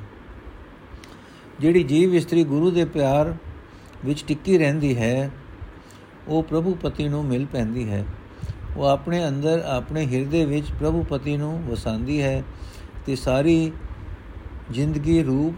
ਜਿਹੜੀ 1.59 1.83
ਜੀਵ 1.83 2.15
ਇਸਤਰੀ 2.15 2.43
ਗੁਰੂ 2.43 2.71
ਦੇ 2.71 2.85
ਪਿਆਰ 2.85 3.35
ਵਿੱਚ 4.05 4.23
ਟਿੱਕੀ 4.27 4.57
ਰਹਿੰਦੀ 4.57 4.97
ਹੈ, 4.97 5.31
ਉਹ 6.27 6.43
ਪ੍ਰਭੂ 6.43 6.75
ਪਤੀ 6.81 7.07
ਨੂੰ 7.07 7.25
ਮਿਲ 7.25 7.45
ਪੈਂਦੀ 7.45 7.89
ਹੈ। 7.89 8.05
ਉਹ 8.77 8.85
ਆਪਣੇ 8.85 9.27
ਅੰਦਰ 9.27 9.63
ਆਪਣੇ 9.67 10.05
ਹਿਰਦੇ 10.05 10.45
ਵਿੱਚ 10.45 10.67
ਪ੍ਰਭੂ 10.79 11.03
ਪਤੀ 11.03 11.37
ਨੂੰ 11.37 11.63
ਵਸਾਉਂਦੀ 11.67 12.21
ਹੈ 12.21 12.43
ਤੇ 13.05 13.15
ਸਾਰੀ 13.15 13.71
ਜ਼ਿੰਦਗੀ 14.71 15.23
ਰੂਪ 15.23 15.55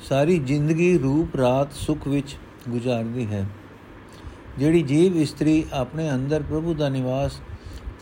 ਸਾਰੀ 0.00 0.38
ਜ਼ਿੰਦਗੀ 0.38 0.98
ਰੂਪ 0.98 1.36
ਰਾਤ 1.36 1.72
ਸੁਖ 1.72 2.08
ਵਿੱਚ 2.08 2.36
ਗੁਜ਼ਾਰਦੀ 2.68 3.26
ਹੈ। 3.26 3.46
ਜਿਹੜੀ 4.58 4.82
ਜੀਵ 4.82 5.16
ਇਸਤਰੀ 5.16 5.64
ਆਪਣੇ 5.72 6.10
ਅੰਦਰ 6.10 6.42
ਪ੍ਰਭੂ 6.42 6.74
ਦਾ 6.74 6.88
ਨਿਵਾਸ 6.88 7.40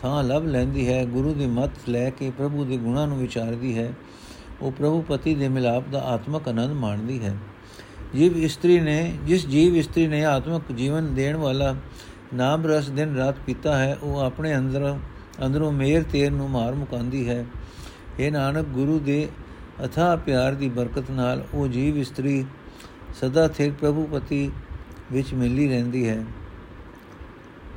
ਥਾਂ 0.01 0.23
ਲੱਭ 0.23 0.45
ਲੈਂਦੀ 0.45 0.87
ਹੈ, 0.87 1.05
ਗੁਰੂ 1.05 1.33
ਦੀ 1.33 1.45
ਮੱਤ 1.45 1.89
ਲੈ 1.89 2.09
ਕੇ 2.09 2.29
ਪ੍ਰਭੂ 2.29 2.65
ਦੇ 2.65 2.77
ਗੁਣਾਂ 2.77 3.07
ਨੂੰ 3.07 3.17
ਵਿਚਾਰਦੀ 3.17 3.77
ਹੈ, 3.77 3.93
ਉਹ 4.61 4.71
ਪ੍ਰਭੂ 4.71 5.01
ਪਤੀ 5.01 5.35
ਦੇ 5.35 5.47
ਮਿਲਾਪ 5.47 5.83
ਦਾ 5.91 5.99
ਆਤਮਕ 5.99 6.47
ਆਨੰਦ 6.47 6.71
ਮਾਣਦੀ 6.71 7.23
ਹੈ। 7.23 7.35
ਜੀਵ 8.15 8.37
ਇਸਤਰੀ 8.37 8.79
ਨੇ, 8.79 9.17
ਜਿਸ 9.25 9.47
ਜੀਵ 9.47 9.75
ਇਸਤਰੀ 9.75 10.07
ਨੇ 10.07 10.25
ਆਤਮਕ 10.25 10.71
ਜੀਵਨ 10.71 11.13
ਦੇਣ 11.13 11.35
ਵਾਲਾ 11.35 11.75
ਨਾਮ 12.33 12.67
ਰਸ 12.67 12.89
ਦਿਨ 12.89 13.15
ਰਾਤ 13.15 13.35
ਪੀਤਾ 13.45 13.77
ਹੈ, 13.77 13.97
ਉਹ 14.03 14.19
ਆਪਣੇ 14.19 14.57
ਅੰਦਰ, 14.57 14.95
ਅੰਦਰੋਂ 15.45 15.71
ਮੇਰ 15.71 16.03
ਤੇਰ 16.03 16.31
ਨੂੰ 16.31 16.49
ਮਾਰ 16.49 16.75
ਮੁਕਾਂਦੀ 16.75 17.29
ਹੈ। 17.29 17.45
ਇਹ 18.19 18.31
ਨਾਨਕ, 18.31 18.65
ਗੁਰੂ 18.65 18.99
ਦੇ 18.99 19.27
ਅਥਾ 19.85 20.15
ਪਿਆਰ 20.15 20.53
ਦੀ 20.53 20.69
ਬਰਕਤ 20.69 21.11
ਨਾਲ 21.11 21.45
ਉਹ 21.53 21.67
ਜੀਵ 21.67 21.97
ਇਸਤਰੀ 21.97 22.45
ਸਦਾ 23.21 23.47
ਥਿਰ 23.47 23.71
ਪ੍ਰਭੂ 23.71 24.07
ਪਤੀ 24.11 24.51
ਵਿੱਚ 25.11 25.33
ਮਿਲੀ 25.33 25.67
ਰਹਿੰਦੀ 25.67 26.07
ਹੈ। 26.09 26.23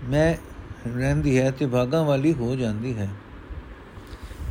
ਮੈਂ 0.05 0.35
ਰਹਿੰਦੀ 0.87 1.39
ਹੈ 1.39 1.51
ਤੇ 1.51 1.67
ਭਾਗਾਂ 1.67 2.05
ਵਾਲੀ 2.05 2.33
ਹੋ 2.35 2.57
ਜਾਂਦੀ 2.57 2.99
ਹੈ। 2.99 3.09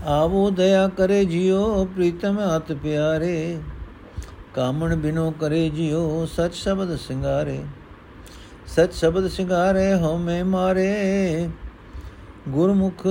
ਆਵੋ 0.06 0.50
ਦਇਆ 0.50 0.88
ਕਰੇ 0.88 1.26
ਜਿਉ 1.26 1.86
ਪ੍ਰੀਤਮ 1.86 2.40
ਅਤ 2.58 2.72
ਪਿਆਰੇ। 2.72 3.60
ਕਾਮਣ 4.54 4.96
ਬਿਨੋ 4.96 5.32
ਕਰੇ 5.32 5.70
ਜਿਉ 5.70 6.26
ਸਚ 6.26 6.54
ਸ਼ਬਦ 6.54 6.96
ਸਿੰਗਾਰੇ। 6.96 7.64
ਸਚ 8.68 8.94
ਸ਼ਬਦ 8.94 9.28
ਸਿੰਗਾਰੇ 9.28 9.94
ਹਉਮੈ 9.94 10.44
ਮਾਰੇ। 10.44 11.50
ਗੁਰਮੁਖ 12.50 13.08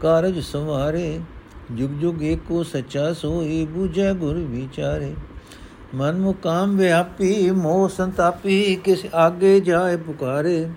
ਕਾਰਜ 0.00 0.38
ਸਵਾਰੇ। 0.38 1.20
ਜੁਗ 1.72 1.90
ਜੁਗ 1.90 2.22
ਏਕੋ 2.22 2.62
ਸੱਚਾ 2.62 3.12
ਸੋਈ, 3.12 3.66
ਬੂਝੈ 3.66 4.12
ਗੁਰ 4.12 4.34
ਵਿਚਾਰੇ। 4.34 5.14
ਮਨ 5.94 6.18
ਮੁਕਾਮ 6.18 6.76
ਵਿਆਪੀ, 6.76 7.50
ਮੋਹ 7.50 7.88
ਸੰਤਾਪੀ, 7.88 8.80
ਕਿਸ 8.84 9.06
ਆਗੇ 9.14 9.60
ਜਾਏ 9.60 9.96
ਪੁਕਾਰੇ। 9.96 10.68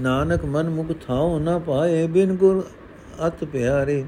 ਨਾਨਕ 0.00 0.44
ਮਨ 0.44 0.68
ਮੁਖ 0.68 0.86
ਥਾਉ 1.06 1.38
ਨ 1.38 1.58
ਪਾਏ, 1.58 2.06
ਬਿਨ 2.06 2.36
ਗੁਰ 2.36 2.64
ਅਤ 3.26 3.44
ਪਿਆਰੇ। 3.44 4.04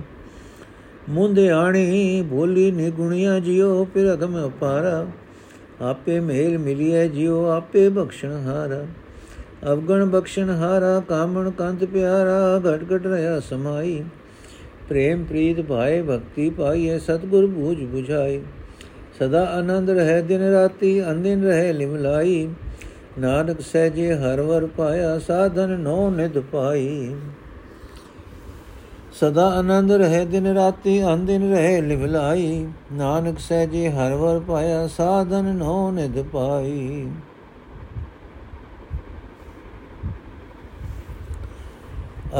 ਮੁੰਦੇ 1.08 1.50
ਆਣੀ, 1.50 2.22
ਬੋਲੀ 2.22 2.70
ਨਿਗੁਣੀਆਂ 2.70 3.40
ਜਿਉ 3.40 3.84
ਫਿਰ 3.84 4.12
ਅਗਮ 4.12 4.48
ਅਪਾਰਾ 4.48 5.06
ਆਪੇ 5.80 6.20
ਮੇਲ 6.20 6.58
ਮਿਲਿਐ 6.58 7.06
ਜਿਉ, 7.08 7.44
ਆਪੇ 7.44 7.88
ਬਖਸ਼ਣ 7.88 8.32
ਹਾਰਾ। 8.32 8.86
ਅਵਗਣ 9.72 10.04
ਬਖਸ਼ਣ 10.04 10.50
ਹਾਰਾ, 10.50 11.00
ਕਾਮਣ 11.00 11.50
ਕੰਤ 11.50 11.84
ਪਿਆਰਾ 11.84 12.58
ਘਟ 12.58 12.84
ਘਟ 12.84 13.06
ਰਹਾ 13.06 13.40
ਸਮਾਈ। 13.40 14.04
ਪ੍ਰੇਮ 14.88 15.24
ਪ੍ਰੀਤ 15.24 15.60
ਭਾਏ, 15.60 16.02
ਭਗਤੀ 16.02 16.50
ਪਾਈਏ 16.50 16.98
ਸਤਗੁਰ 16.98 17.46
ਬੂਝ 17.46 17.78
부ਝਾਈ 17.84 18.40
ਸਦਾ 19.20 19.44
ਆਨੰਦ 19.44 19.90
ਰਹੇ, 19.90 20.22
ਦਿਨ 20.22 20.42
ਰਾਤੀ 20.52 21.02
ਅੰਦਿਨ 21.10 21.44
ਰਹੇ 21.44 21.72
ਲਿਮਲਾਈ 21.72 22.48
ਨਾਨਕ 23.18 23.60
ਸਹਿਜੇ 23.60 24.14
ਹਰ 24.14 24.40
ਵਰ 24.40 24.66
ਪਾਇਆ, 24.66 25.18
ਸਾਧਨ 25.18 25.78
ਨੋ 25.80 26.10
ਨਿਦ 26.10 26.38
ਪਾਈ। 26.38 27.14
ਸਦਾ 29.20 29.46
ਆਨੰਦ 29.48 29.92
ਰਹੇ, 29.92 30.24
ਦਿਨ 30.24 30.46
ਰਾਤੀ 30.46 31.02
ਅੰਦਿਨ 31.04 31.50
ਰਹੇ 31.52 31.80
ਲਿਵਲਾਈ 31.80 32.66
ਨਾਨਕ 32.92 33.38
ਸਹਿਜੇ 33.38 33.90
ਹਰ 33.90 34.14
ਵਰ 34.14 34.38
ਪਾਇਆ, 34.40 34.86
ਸਾਧਨ 34.86 35.44
ਨੋ 35.44 35.90
ਨਿਦ 35.90 36.22
ਪਾਈ। 36.22 37.06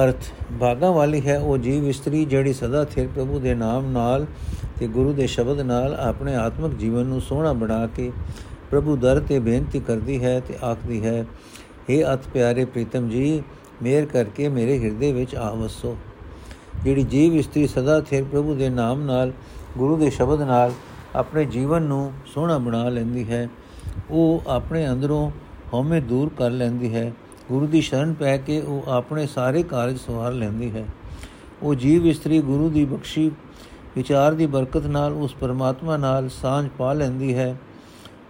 ਅਰਥ 0.04 0.32
ਭਾਗਾ 0.60 0.90
ਵਾਲੀ 0.90 1.28
ਹੈ 1.28 1.38
ਉਹ 1.38 1.58
ਜੀਵ 1.58 1.86
ਇਸਤਰੀ 1.88 2.24
ਜਿਹੜੀ 2.24 2.52
ਸਦਾ 2.52 2.84
ਥਿਰ 2.84 3.08
ਪ੍ਰਭੂ 3.14 3.38
ਦੇ 3.38 3.54
ਨਾਮ 3.54 3.90
ਨਾਲ 3.90 4.26
ਤੇ 4.80 4.86
ਗੁਰੂ 4.86 5.12
ਦੇ 5.12 5.26
ਸ਼ਬਦ 5.26 5.60
ਨਾਲ 5.60 5.94
ਆਪਣੇ 5.94 6.34
ਆਤਮਿਕ 6.34 6.74
ਜੀਵਨ 6.74 7.06
ਨੂੰ 7.06 7.20
ਸੋਹਣਾ 7.20 7.52
ਬਣਾ 7.52 7.86
ਕੇ 7.86 8.12
ਪ੍ਰਭੂ 8.70 8.96
ਦਰ 8.96 9.20
ਤੇ 9.20 9.38
ਬੇਨਤੀ 9.38 9.80
ਕਰਦੀ 9.80 10.24
ਹੈ 10.24 10.40
ਤੇ 10.40 10.54
ਆਖਦੀ 10.64 11.04
ਹੈ 11.04 11.26
हे 11.90 12.14
ਅਤ 12.14 12.28
ਪਿਆਰੇ 12.28 12.64
ਪ੍ਰੀਤਮ 12.64 13.08
ਜੀ 13.08 13.42
ਮੇਰ 13.82 14.06
ਕਰਕੇ 14.06 14.48
ਮੇਰੇ 14.48 14.78
ਹਿਰਦੇ 14.78 15.12
ਵਿੱਚ 15.12 15.34
ਆਵਸੋ 15.34 15.96
ਜਿਹੜੀ 16.84 17.02
ਜੀਵ 17.02 17.34
ਇਸਤਰੀ 17.34 17.66
ਸਦਾ 17.66 18.00
ਥਿਰ 18.00 18.24
ਪ੍ਰਭੂ 18.24 18.54
ਦੇ 18.54 18.68
ਨਾਮ 18.68 19.02
ਨਾਲ, 19.02 19.32
ਗੁਰੂ 19.78 19.96
ਦੇ 19.96 20.10
ਸ਼ਬਦ 20.10 20.42
ਨਾਲ 20.42 20.72
ਆਪਣੇ 21.16 21.44
ਜੀਵਨ 21.44 21.82
ਨੂੰ 21.82 22.12
ਸੋਹਣਾ 22.26 22.58
ਬਣਾ 22.58 22.88
ਲੈਂਦੀ 22.88 23.30
ਹੈ, 23.30 23.48
ਉਹ 24.10 24.42
ਆਪਣੇ 24.46 24.88
ਅੰਦਰੋਂ 24.88 25.30
ਹਉਮੈ 25.74 26.00
ਦੂਰ 26.00 26.30
ਕਰ 26.36 26.50
ਲੈਂਦੀ 26.50 26.94
ਹੈ। 26.94 27.12
ਗੁਰੂ 27.48 27.66
ਦੀ 27.66 27.80
ਸ਼ਰਨ 27.80 28.14
ਪੈ 28.14 28.36
ਕੇ 28.36 28.60
ਉਹ 28.60 28.90
ਆਪਣੇ 28.90 29.26
ਸਾਰੇ 29.26 29.62
ਕਾਰਜ 29.62 29.98
ਸਵਾਰ 29.98 30.32
ਲੈਂਦੀ 30.32 30.70
ਹੈ। 30.70 30.84
ਉਹ 31.62 31.74
ਜੀਵ 31.74 32.06
ਇਸਤਰੀ 32.06 32.40
ਗੁਰੂ 32.40 32.68
ਦੀ 32.68 32.84
ਬਖਸ਼ੀ 32.84 33.30
ਵਿਚਾਰ 33.96 34.33
ਦੀ 34.33 34.46
ਬਰਕਤ 34.46 34.87
ਨਾਲ 34.87 35.12
ਉਸ 35.12 35.35
ਪਰਮਾਤਮਾ 35.35 35.96
ਨਾਲ 35.96 36.29
ਸਾਂਝ 36.29 36.68
ਪਾ 36.79 36.92
ਲੈਂਦੀ 36.92 37.35
ਹੈ, 37.35 37.57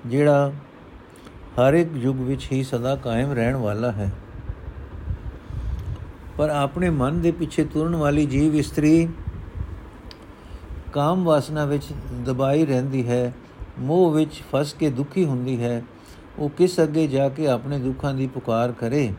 ਜਿਹੜਾ 0.07 0.53
ਹਰ 1.59 1.75
ਇੱਕ 1.75 1.90
ਯੁੱਗ 1.94 2.20
ਵਿੱਚ 2.20 2.49
ਹੀ 2.53 2.62
ਸਦਾ 2.62 2.96
ਕਾਇਮ 2.96 3.33
ਰਹਿਣ 3.33 3.57
ਵਾਲਾ 3.57 3.92
ਹੈ। 3.92 4.12
ਪਰ 6.37 6.51
ਆਪਣੇ 6.51 6.90
ਮਨ 6.90 7.20
ਦੇ 7.20 7.31
ਪਿੱਛੇ 7.31 7.64
ਤੁਰਨ 7.64 7.96
ਵਾਲੀ 7.96 8.27
ਜੀਵ 8.27 8.55
ਇਸਤਰੀ 8.55 9.09
ਕਾਮ 10.92 11.25
ਵਾਸਨਾ 11.25 11.64
ਵਿੱਚ 11.64 11.85
ਦਬਾਈ 12.27 12.66
ਰਹਿੰਦੀ 12.66 13.09
ਹੈ, 13.09 13.33
ਮੋਹ 13.79 14.12
ਵਿੱਚ 14.12 14.42
ਫਸ 14.53 14.73
ਕੇ 14.73 14.90
ਦੁਖੀ 14.90 15.25
ਹੁੰਦੀ 15.25 15.62
ਹੈ। 15.62 15.83
ਉਹ 16.38 16.51
ਕਿਸ 16.51 16.81
ਅੱਗੇ 16.81 17.07
ਜਾ 17.07 17.29
ਕੇ 17.29 17.49
ਆਪਣੇ 17.49 17.79
ਦੁੱਖਾਂ 17.79 18.14
ਦੀ 18.14 18.27
ਪੁਕਾਰ 18.27 18.73
ਕਰੇ? 18.73 19.12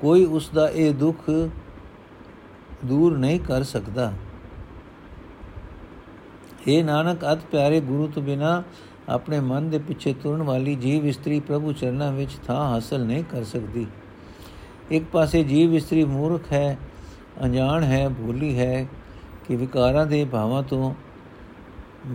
ਕੋਈ 0.00 0.24
ਉਸ 0.24 0.50
ਦਾ 0.54 0.68
ਇਹ 0.68 0.94
ਦੁੱਖ 0.94 1.30
ਦੂਰ 2.84 3.18
ਨਹੀਂ 3.18 3.40
ਕਰ 3.40 3.62
ਸਕਦਾ। 3.62 4.12
हे 6.68 6.84
ਨਾਨਕ, 6.84 7.24
ਅਤ 7.32 7.38
ਪਿਆਰੇ 7.38 7.80
ਗੁਰੂ 7.80 8.06
ਤੋਂ 8.06 8.22
ਬਿਨਾ 8.22 8.62
ਆਪਣੇ 9.08 9.40
ਮਨ 9.40 9.70
ਦੇ 9.70 9.78
ਪਿੱਛੇ 9.78 10.12
ਤੁਰਨ 10.12 10.42
ਵਾਲੀ 10.42 10.74
ਜੀਵ 10.74 11.06
ਇਸਤਰੀ 11.06 11.40
ਪ੍ਰਭੂ 11.40 11.72
ਚਰਨਾਂ 11.72 12.12
ਵਿੱਚ 12.12 12.30
ਥਾਂ 12.46 12.68
ਹਾਸਲ 12.68 13.04
ਨਹੀਂ 13.04 13.24
ਕਰ 13.24 13.44
ਸਕਦੀ। 13.44 13.86
ਇੱਕ 14.90 15.04
ਪਾਸੇ 15.04 15.44
ਜੀਵ 15.44 15.74
ਇਸਤਰੀ 15.74 16.04
ਮੂਰਖ 16.04 16.52
ਹੈ, 16.52 16.78
ਅਣਜਾਣ 17.44 17.82
ਹੈ, 17.82 18.08
ਭੂਲੀ 18.08 18.58
ਹੈ 18.58 18.86
ਕਿ 19.48 19.56
ਵਿਕਾਰਾਂ 19.56 20.06
ਦੇ 20.06 20.24
ਭਾਵਾਂ 20.24 20.62
ਤੋਂ 20.62 20.94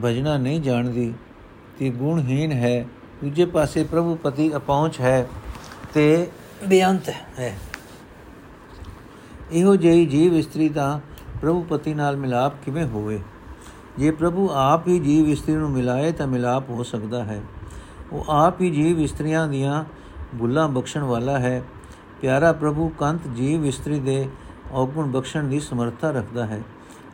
ਭਜਣਾ 0.06 0.38
ਨਹੀਂ 0.38 0.62
ਜਾਣਦੀ 0.62 1.14
ਤੇ 1.80 1.90
ਗੁਣਹੀਨ 1.90 2.52
ਹੈ। 2.52 2.86
ਦੂਜੇ 3.24 3.46
ਪਾਸੇ 3.46 3.84
ਪ੍ਰਭੂ 3.84 4.16
ਪਤੀ 4.16 4.56
ਅਪਹੁੰਚ 4.56 5.00
ਹੈ 5.00 5.28
ਤੇ 5.94 6.28
ਬੇਅੰਤ 6.68 7.10
ਹੈ। 7.10 7.58
ਇਹੋ 9.52 9.76
ਜਿਹੀ 9.76 10.06
ਜੀਵ 10.06 10.34
ਇਸਤਰੀ 10.34 10.70
ਦਾ 10.70 11.00
ਪ੍ਰਭੂ 11.42 11.62
ਪਤੀ 11.62 11.94
ਨਾਲ 11.94 12.18
ਮਿਲਾਪ 12.18 12.54
ਕਿਵੇਂ 12.66 12.86
ਹੋਵੇ? 12.86 13.20
ਜੇ 14.00 14.12
ਪ੍ਰਭੂ 14.12 14.50
ਆਪ 14.54 14.88
ਹੀ 14.88 15.00
ਜੀਵ 15.00 15.28
ਇਸਤਰੀ 15.30 15.56
ਨੂੰ 15.56 15.70
ਮਿਲਾਏ 15.72 16.12
ਤਾਂ 16.12 16.28
ਮਿਲਾਪ 16.28 16.70
ਹੋ 16.70 16.84
ਸਕਦਾ 16.84 17.24
ਹੈ। 17.24 17.42
ਉਹ 18.12 18.26
ਆਪ 18.30 18.62
ਹੀ 18.62 18.70
ਜੀਵ 18.72 19.00
ਇਸਤਰੀਆਂ 19.00 19.48
ਦੀਆਂ 19.48 19.84
ਭੁੱਲਾਂ 20.40 20.68
ਬਖਸ਼ਣ 20.70 21.04
ਵਾਲਾ 21.04 21.38
ਹੈ। 21.40 21.62
ਪਿਆਰਾ 22.22 22.52
ਪ੍ਰਭੂ 22.54 22.88
ਕੰਤ 22.90 23.28
ਜੀਵ 23.36 23.66
ਇਸਤਰੀ 23.66 24.00
ਦੇ 24.00 24.28
ਔਗੁਣ 24.72 25.08
ਬਖਸ਼ਣ 25.08 25.44
ਦੀ 25.44 25.60
ਸਮਰੱਥਾ 25.60 26.12
ਰੱਖਦਾ 26.12 26.46
ਹੈ 26.46 26.62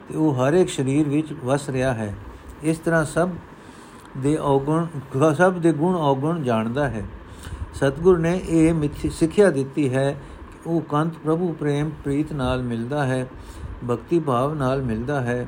ਤੇ 0.10 0.16
ਉਹ 0.18 0.36
ਹਰ 0.36 0.54
ਇੱਕ 0.54 0.70
ਸਰੀਰ 0.70 1.10
ਵਿੱਚ 1.10 1.34
ਵਸ 1.46 1.70
ਰਿਹਾ 1.70 1.94
ਹੈ। 1.94 2.14
ਇਸ 2.64 2.78
ਤਰ੍ਹਾਂ 2.78 3.04
ਸਭ 3.06 3.30
ਦੇ 4.18 4.38
ਔਗੁਣ, 4.38 4.86
ਸਭ 5.38 5.54
ਦੇ 5.54 5.72
ਗੁਣ 5.74 5.96
ਔਗੁਣ 5.96 6.44
ਜਾਣਦਾ 6.44 6.88
ਹੈ। 6.90 7.04
ਸਤਗੁਰ 7.74 8.18
ਨੇ 8.18 8.40
ਇਹ 8.46 9.10
ਸਿੱਖਿਆ 9.10 9.50
ਦਿੱਤੀ 9.50 9.94
ਹੈ 9.94 10.12
ਕਿ 10.12 10.70
ਉਹ 10.70 10.82
ਕੰਤ 10.82 11.18
ਪ੍ਰਭੂ 11.24 11.52
ਪ੍ਰੇਮ, 11.54 11.90
ਪ੍ਰੀਤ 12.04 12.34
ਨਾਲ 12.34 12.64
ਮਿਲਦਾ 12.64 13.06
ਹੈ, 13.06 13.26
ਭਗਤੀ 13.90 14.20
ਭਾਵ 14.20 14.54
ਨਾਲ 14.54 14.82
ਮਿਲਦਾ 14.82 15.22
ਹੈ। 15.22 15.46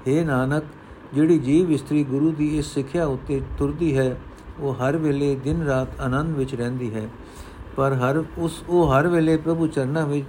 हे 0.00 0.24
ਨਾਨਕ 0.26 0.64
ਜਿਹੜੀ 1.14 1.38
ਜੀਵ 1.38 1.72
ਇਸਤਰੀ 1.72 2.04
ਗੁਰੂ 2.04 2.30
ਦੀ 2.30 2.58
ਇਸ 2.58 2.66
ਸਿੱਖਿਆ 2.66 3.06
ਉੱਤੇ 3.06 3.40
ਤੁਰਦੀ 3.58 3.98
ਹੈ, 3.98 4.20
ਉਹ 4.60 4.74
ਹਰ 4.74 4.96
ਵੇਲੇ 4.96 5.34
ਦਿਨ 5.34 5.62
ਰਾਤ 5.62 6.00
ਆਨੰਦ 6.00 6.36
ਵਿੱਚ 6.36 6.54
ਰਹਿੰਦੀ 6.54 6.94
ਹੈ। 6.94 7.08
ਪਰ 7.76 7.92
ਹਰ 7.92 8.24
ਉਸ, 8.38 8.64
ਉਹ 8.68 8.92
ਹਰ 8.92 9.08
ਵੇਲੇ 9.08 9.36
ਪ੍ਰਭੂ 9.36 9.66
ਚਰਨਾਂ 9.66 10.06
ਵਿੱਚ 10.06 10.26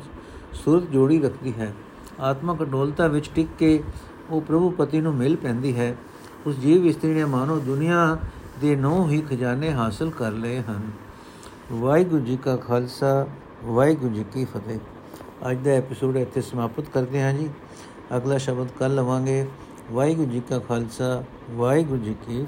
ਸੁਰਤ 0.53 0.83
ਜੋੜੀ 0.83 1.19
ਰੱਖਦੀ 1.19 1.53
ਹੈ। 1.59 1.73
ਆਤਮਕ 2.19 2.61
ਅਡੋਲਤਾ 2.63 3.07
ਵਿੱਚ 3.07 3.29
ਟਿਕ 3.35 3.47
ਕੇ 3.59 3.83
ਉਹ 4.29 4.41
ਪ੍ਰਭੂ 4.41 4.69
ਪਤੀ 4.69 5.01
ਨੂੰ 5.01 5.15
ਮਿਲ 5.15 5.35
ਪੈਂਦੀ 5.35 5.79
ਹੈ। 5.79 5.97
ਉਸ 6.45 6.55
ਜੀਵ 6.55 6.85
ਇਸਤਰੀ 6.85 7.13
ਨੇ 7.13 7.25
ਮਾਨੋ 7.25 7.59
ਦੁਨੀਆ 7.59 8.17
ਦੇ 8.61 8.75
ਨੌ 8.75 9.07
ਹੀ 9.07 9.21
ਖਜ਼ਾਨੇ 9.21 9.71
ਹਾਸਲ 9.71 10.09
ਕਰ 10.09 10.31
ਲਏ 10.31 10.59
ਹਨ। 10.59 10.81
ਵਾਹਿਗੁਰੂ 11.71 12.25
ਜੀ 12.25 12.37
ਕਾ 12.37 12.55
ਖਾਲਸਾ, 12.55 13.27
ਵਾਹਿਗੁਰੂ 13.63 14.13
ਜੀ 14.13 14.25
ਕੀ 14.33 14.45
ਫਤਿਹ। 14.45 14.79
ਅੱਜ 15.51 15.57
ਦਾ 15.65 15.71
ਐਪੀਸੋਡ 15.71 16.17
ਇੱਥੇ 16.17 16.41
ਸਮਾਪਤ 16.41 16.83
ਕਰਦੇ 16.89 17.21
ਹਾਂ 17.21 17.33
ਜੀ। 17.33 17.49
ਅਗਲਾ 18.17 18.37
ਸ਼ਬਦ 18.37 18.67
ਕੱਲ 18.79 18.95
ਲਵਾਂਗੇ। 18.95 19.47
ਵਾਹਿਗੁਰੂ 19.91 20.29
ਜੀ 20.31 20.41
ਕਾ 20.49 20.59
ਖਾਲਸਾ 20.59 21.23
ਵਾਹਿਗੁਰੂ 21.51 22.03
ਜੀ 22.03 22.13
ਕੀ 22.27 22.45